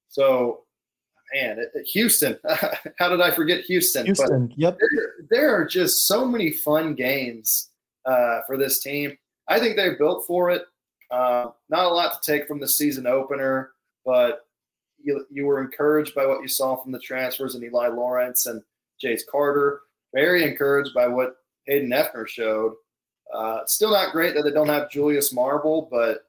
So 0.10 0.64
man, 1.34 1.66
Houston. 1.94 2.38
How 3.00 3.10
did 3.10 3.22
I 3.22 3.32
forget 3.32 3.62
Houston? 3.62 4.06
Houston. 4.06 4.48
But 4.48 4.58
yep. 4.58 4.78
There, 4.80 5.14
there, 5.30 5.56
are 5.56 5.66
just 5.66 6.08
so 6.08 6.26
many 6.26 6.52
fun 6.52 6.94
games 6.94 7.70
uh, 8.06 8.42
for 8.46 8.58
this 8.58 8.80
team. 8.80 9.18
I 9.48 9.60
think 9.60 9.76
they're 9.76 9.98
built 9.98 10.26
for 10.28 10.50
it. 10.52 10.64
Uh, 11.14 11.52
not 11.70 11.86
a 11.86 11.90
lot 11.90 12.22
to 12.22 12.32
take 12.32 12.48
from 12.48 12.60
the 12.60 12.68
season 12.68 13.06
opener, 13.06 13.72
but 14.06 14.48
you, 15.02 15.26
you 15.30 15.46
were 15.46 15.62
encouraged 15.62 16.16
by 16.16 16.26
what 16.26 16.42
you 16.42 16.48
saw 16.48 16.76
from 16.76 16.92
the 16.92 17.00
transfers 17.00 17.56
and 17.56 17.64
Eli 17.64 17.88
Lawrence 17.88 18.48
and 18.48 18.62
Jace 19.04 19.22
Carter. 19.30 19.82
Very 20.14 20.44
encouraged 20.44 20.94
by 20.94 21.08
what 21.08 21.36
Hayden 21.68 21.90
Hefner 21.90 22.28
showed. 22.28 22.74
Uh, 23.34 23.60
still 23.66 23.92
not 23.92 24.12
great 24.12 24.34
that 24.36 24.44
they 24.44 24.52
don't 24.52 24.70
have 24.70 24.92
Julius 24.92 25.32
Marble, 25.32 25.88
but 25.92 26.26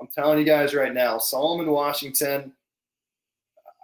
I'm 0.00 0.08
telling 0.14 0.38
you 0.38 0.44
guys 0.44 0.74
right 0.74 0.92
now, 0.92 1.18
Solomon 1.18 1.70
Washington– 1.70 2.52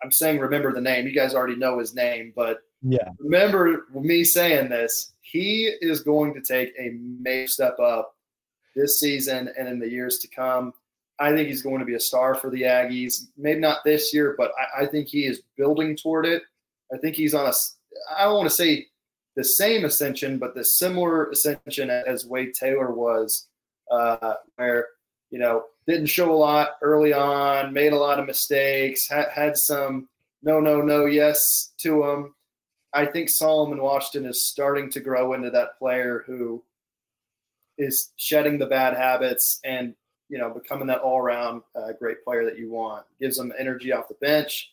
I'm 0.03 0.13
saying 0.13 0.41
remember 0.41 0.73
the 0.73 0.81
name. 0.81 1.07
You 1.07 1.13
guys 1.13 1.35
already 1.35 1.57
know 1.57 1.79
his 1.79 1.95
name, 1.95 2.33
but 2.35 2.59
yeah, 2.83 3.09
remember 3.19 3.87
me 3.95 4.25
saying 4.25 4.69
this. 4.69 5.13
He 5.21 5.73
is 5.81 6.03
going 6.03 6.35
to 6.35 6.41
take 6.41 6.73
a 6.79 6.97
major 7.21 7.49
step 7.49 7.79
up 7.79 8.12
this 8.75 9.01
season 9.01 9.51
and 9.59 9.69
in 9.69 9.79
the 9.79 9.89
years 9.89 10.19
to 10.19 10.29
come. 10.29 10.73
I 11.19 11.33
think 11.33 11.49
he's 11.49 11.63
going 11.63 11.79
to 11.79 11.85
be 11.85 11.95
a 11.95 12.01
star 12.01 12.35
for 12.35 12.51
the 12.51 12.63
Aggies. 12.63 13.27
Maybe 13.37 13.61
not 13.61 13.85
this 13.85 14.13
year, 14.13 14.35
but 14.37 14.53
I, 14.59 14.83
I 14.83 14.87
think 14.87 15.09
he 15.09 15.27
is 15.27 15.43
building 15.57 15.97
toward 15.97 16.27
it. 16.27 16.43
I 16.93 16.99
think 16.99 17.17
he's 17.17 17.35
on 17.35 17.47
a. 17.47 17.53
I 18.17 18.25
don't 18.25 18.37
want 18.37 18.49
to 18.49 18.55
say 18.55 18.87
the 19.37 19.45
same 19.45 19.85
ascension, 19.85 20.39
but 20.39 20.55
the 20.55 20.65
similar 20.65 21.31
ascension 21.31 21.91
as 21.91 22.27
Wade 22.27 22.55
Taylor 22.55 22.93
was, 22.93 23.49
uh, 23.91 24.35
where 24.57 24.89
you 25.31 25.39
know 25.39 25.65
didn't 25.87 26.07
show 26.07 26.33
a 26.33 26.35
lot 26.35 26.77
early 26.83 27.13
on, 27.13 27.73
made 27.73 27.93
a 27.93 27.99
lot 27.99 28.19
of 28.19 28.27
mistakes, 28.27 29.09
had, 29.09 29.29
had 29.29 29.57
some 29.57 30.09
no, 30.43 30.61
no, 30.61 30.81
no, 30.81 31.07
yes 31.07 31.73
to 31.79 32.05
him. 32.05 32.35
I 32.93 33.07
think 33.07 33.31
Solomon 33.31 33.81
Washington 33.81 34.29
is 34.29 34.47
starting 34.49 34.91
to 34.91 35.01
grow 35.01 35.33
into 35.35 35.51
that 35.51 35.79
player 35.79 36.25
who 36.27 36.63
is 37.79 38.13
shedding 38.17 38.59
the 38.59 38.67
bad 38.67 38.97
habits 38.97 39.61
and 39.65 39.95
you 40.29 40.39
know 40.39 40.51
becoming 40.51 40.87
that 40.87 41.01
all-around 41.01 41.63
uh, 41.77 41.93
great 41.99 42.25
player 42.25 42.45
that 42.45 42.59
you 42.59 42.71
want. 42.71 43.05
Gives 43.21 43.37
them 43.37 43.53
energy 43.59 43.93
off 43.93 44.09
the 44.09 44.15
bench. 44.21 44.73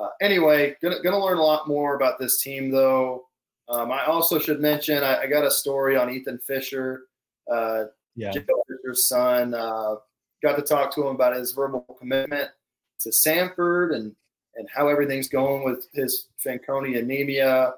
Uh, 0.00 0.08
anyway, 0.20 0.76
gonna 0.82 1.00
gonna 1.02 1.22
learn 1.22 1.38
a 1.38 1.42
lot 1.42 1.68
more 1.68 1.96
about 1.96 2.18
this 2.18 2.42
team 2.42 2.70
though. 2.70 3.26
Um, 3.68 3.90
I 3.90 4.04
also 4.06 4.38
should 4.38 4.60
mention 4.60 5.02
I, 5.02 5.22
I, 5.22 5.26
got 5.26 5.46
a 5.46 5.50
story 5.50 5.96
on 5.96 6.10
Ethan 6.10 6.38
Fisher, 6.38 7.04
uh, 7.50 7.84
yeah. 8.14 8.30
Fisher's 8.30 9.08
son. 9.08 9.54
Uh, 9.54 9.94
got 10.42 10.56
to 10.56 10.62
talk 10.62 10.94
to 10.94 11.00
him 11.00 11.14
about 11.14 11.34
his 11.34 11.52
verbal 11.52 11.80
commitment 11.98 12.50
to 13.00 13.12
Sanford 13.12 13.92
and 13.92 14.14
and 14.56 14.68
how 14.72 14.88
everything's 14.88 15.28
going 15.28 15.64
with 15.64 15.88
his 15.94 16.28
Fanconi 16.44 16.98
anemia. 16.98 17.74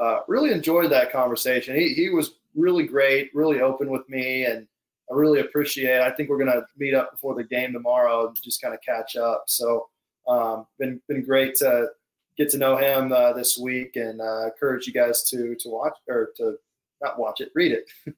Uh, 0.00 0.20
really 0.28 0.52
enjoyed 0.52 0.90
that 0.90 1.12
conversation. 1.12 1.76
He 1.76 1.92
he 1.94 2.08
was 2.08 2.34
really 2.58 2.86
great, 2.86 3.30
really 3.34 3.60
open 3.60 3.90
with 3.90 4.08
me, 4.08 4.44
and 4.44 4.66
I 5.10 5.14
really 5.14 5.40
appreciate. 5.40 5.96
It. 5.96 6.02
I 6.02 6.10
think 6.10 6.28
we're 6.28 6.38
gonna 6.38 6.66
meet 6.76 6.94
up 6.94 7.12
before 7.12 7.34
the 7.34 7.44
game 7.44 7.72
tomorrow, 7.72 8.26
and 8.26 8.42
just 8.42 8.60
kind 8.60 8.74
of 8.74 8.80
catch 8.82 9.16
up. 9.16 9.44
So, 9.46 9.88
um, 10.26 10.66
been 10.78 11.00
been 11.08 11.24
great 11.24 11.54
to 11.56 11.88
get 12.36 12.50
to 12.50 12.58
know 12.58 12.76
him 12.76 13.12
uh, 13.12 13.32
this 13.32 13.58
week, 13.58 13.96
and 13.96 14.20
uh, 14.20 14.46
encourage 14.46 14.86
you 14.86 14.92
guys 14.92 15.22
to 15.30 15.54
to 15.56 15.68
watch 15.68 15.94
or 16.08 16.30
to 16.36 16.56
not 17.00 17.18
watch 17.18 17.40
it, 17.40 17.50
read 17.54 17.72
it. 17.72 17.90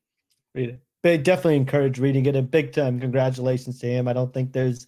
read 0.55 0.71
it 0.71 0.81
but 1.03 1.23
definitely 1.23 1.57
encourage 1.57 1.99
reading 1.99 2.27
it. 2.27 2.37
A 2.37 2.43
big 2.43 2.73
time 2.73 3.01
congratulations 3.01 3.79
to 3.81 3.87
him. 3.87 4.09
I 4.09 4.13
don't 4.13 4.33
think 4.33 4.53
there's 4.53 4.87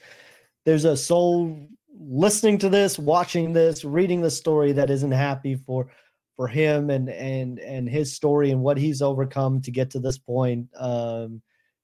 there's 0.64 0.84
a 0.84 0.96
soul 0.96 1.58
listening 1.98 2.58
to 2.58 2.68
this, 2.68 2.98
watching 2.98 3.52
this, 3.52 3.84
reading 3.84 4.20
the 4.20 4.30
story 4.30 4.72
that 4.72 4.90
isn't 4.90 5.12
happy 5.12 5.56
for 5.56 5.88
for 6.36 6.48
him 6.48 6.90
and 6.90 7.08
and 7.08 7.58
and 7.60 7.88
his 7.88 8.14
story 8.14 8.50
and 8.50 8.62
what 8.62 8.78
he's 8.78 9.02
overcome 9.02 9.60
to 9.62 9.70
get 9.70 9.90
to 9.90 10.00
this 10.00 10.18
point. 10.18 10.68
Um, 10.78 11.42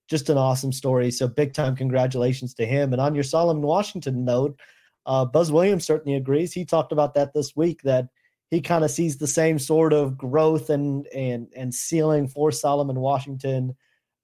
just 0.08 0.30
an 0.30 0.38
awesome 0.38 0.72
story. 0.72 1.10
So 1.10 1.28
big 1.28 1.52
time 1.52 1.76
congratulations 1.76 2.54
to 2.54 2.66
him. 2.66 2.92
And 2.92 3.00
on 3.00 3.14
your 3.14 3.24
Solomon 3.24 3.62
Washington 3.62 4.24
note, 4.24 4.58
uh, 5.04 5.24
Buzz 5.24 5.52
Williams 5.52 5.84
certainly 5.84 6.16
agrees. 6.16 6.52
He 6.52 6.64
talked 6.64 6.92
about 6.92 7.14
that 7.14 7.34
this 7.34 7.54
week 7.54 7.82
that 7.82 8.08
he 8.50 8.60
kind 8.60 8.84
of 8.84 8.90
sees 8.90 9.18
the 9.18 9.26
same 9.26 9.58
sort 9.58 9.92
of 9.92 10.16
growth 10.16 10.70
and 10.70 11.06
and 11.08 11.48
and 11.54 11.74
ceiling 11.74 12.28
for 12.28 12.50
Solomon 12.50 13.00
Washington. 13.00 13.76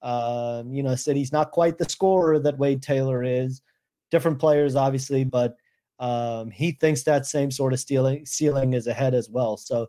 Um, 0.03 0.73
you 0.73 0.83
know, 0.83 0.95
said 0.95 1.17
he's 1.17 1.33
not 1.33 1.51
quite 1.51 1.79
the 1.79 1.89
scorer 1.89 2.39
that 2.39 2.59
Wade 2.59 2.83
Taylor 2.83 3.23
is. 3.23 3.63
Different 4.11 4.39
players, 4.39 4.77
obviously, 4.77 5.25
but 5.25 5.57
um, 5.99 6.51
he 6.51 6.73
thinks 6.73 7.03
that 7.05 7.27
same 7.27 7.51
sort 7.51 7.73
of 7.73 7.81
ceiling 7.81 8.27
ceiling 8.27 8.75
is 8.75 8.87
ahead 8.87 9.15
as 9.15 9.31
well. 9.31 9.57
So, 9.57 9.89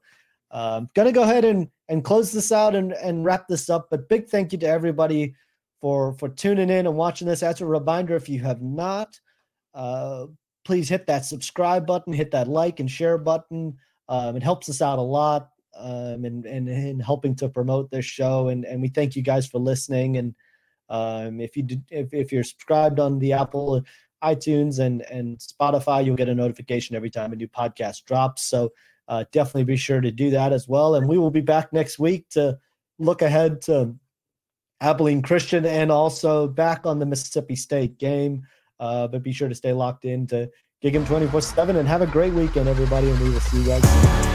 um, 0.52 0.90
gonna 0.96 1.12
go 1.12 1.24
ahead 1.24 1.46
and 1.46 1.68
and 1.90 2.04
close 2.04 2.32
this 2.32 2.52
out 2.52 2.76
and 2.76 2.94
and 2.94 3.26
wrap 3.26 3.48
this 3.48 3.70
up. 3.70 3.88
But 3.90 4.10
big 4.10 4.28
thank 4.28 4.52
you 4.52 4.58
to 4.60 4.68
everybody 4.68 5.36
for 5.82 6.14
for 6.14 6.30
tuning 6.30 6.70
in 6.70 6.88
and 6.88 6.96
watching 6.96 7.28
this. 7.28 7.44
As 7.44 7.62
a 7.62 7.66
reminder, 7.66 8.16
if 8.16 8.30
you 8.30 8.40
have 8.42 8.62
not, 8.62 9.20
uh, 9.74 10.28
please 10.64 10.90
hit 10.90 11.08
that 11.08 11.26
subscribe 11.26 11.86
button, 11.86 12.14
hit 12.14 12.32
that 12.32 12.48
like 12.48 12.80
and 12.80 12.90
share 12.90 13.18
button. 13.18 13.78
Um, 14.08 14.36
it 14.36 14.44
helps 14.44 14.70
us 14.70 14.82
out 14.82 15.00
a 15.00 15.02
lot 15.02 15.50
um, 15.78 16.26
and 16.26 16.46
and 16.46 16.70
in 16.70 17.00
helping 17.00 17.36
to 17.36 17.50
promote 17.50 17.92
this 17.92 18.06
show. 18.06 18.50
And 18.50 18.66
and 18.66 18.82
we 18.82 18.90
thank 18.90 19.16
you 19.16 19.22
guys 19.22 19.48
for 19.48 19.60
listening. 19.60 20.18
And 20.18 20.36
um, 20.90 21.40
if 21.40 21.58
you 21.58 21.66
if 21.90 22.14
if 22.14 22.32
you're 22.32 22.44
subscribed 22.44 23.00
on 23.00 23.20
the 23.20 23.34
Apple 23.34 23.84
iTunes 24.24 24.80
and 24.80 25.02
and 25.04 25.38
Spotify, 25.40 26.06
you'll 26.06 26.16
get 26.16 26.30
a 26.30 26.36
notification 26.36 26.96
every 26.96 27.10
time 27.10 27.34
a 27.34 27.36
new 27.36 27.48
podcast 27.48 28.06
drops. 28.06 28.44
So 28.44 28.72
uh, 29.08 29.26
definitely 29.32 29.64
be 29.64 29.78
sure 29.78 30.02
to 30.02 30.12
do 30.12 30.32
that 30.32 30.54
as 30.54 30.68
well. 30.68 30.96
And 30.96 31.08
we 31.08 31.18
will 31.18 31.32
be 31.32 31.42
back 31.42 31.72
next 31.72 32.00
week 32.00 32.30
to 32.30 32.58
look 33.00 33.22
ahead 33.22 33.62
to 33.64 33.96
Abilene 34.82 35.22
Christian 35.22 35.66
and 35.66 35.92
also 35.92 36.48
back 36.48 36.86
on 36.86 37.00
the 37.00 37.06
Mississippi 37.06 37.56
State 37.56 37.98
game. 37.98 38.44
Uh, 38.80 39.08
but 39.08 39.24
be 39.24 39.32
sure 39.32 39.50
to 39.50 39.56
stay 39.56 39.74
locked 39.74 40.06
in 40.06 40.28
to 40.28 40.50
Gig 40.82 40.96
'em 40.96 41.06
24 41.06 41.42
7 41.42 41.76
and 41.78 41.88
have 41.88 42.02
a 42.02 42.08
great 42.08 42.34
weekend, 42.34 42.68
everybody. 42.68 43.10
And 43.10 43.20
we 43.20 43.30
will 43.30 43.40
see 43.40 43.60
you 43.60 43.66
guys 43.66 43.84
soon. 43.84 44.35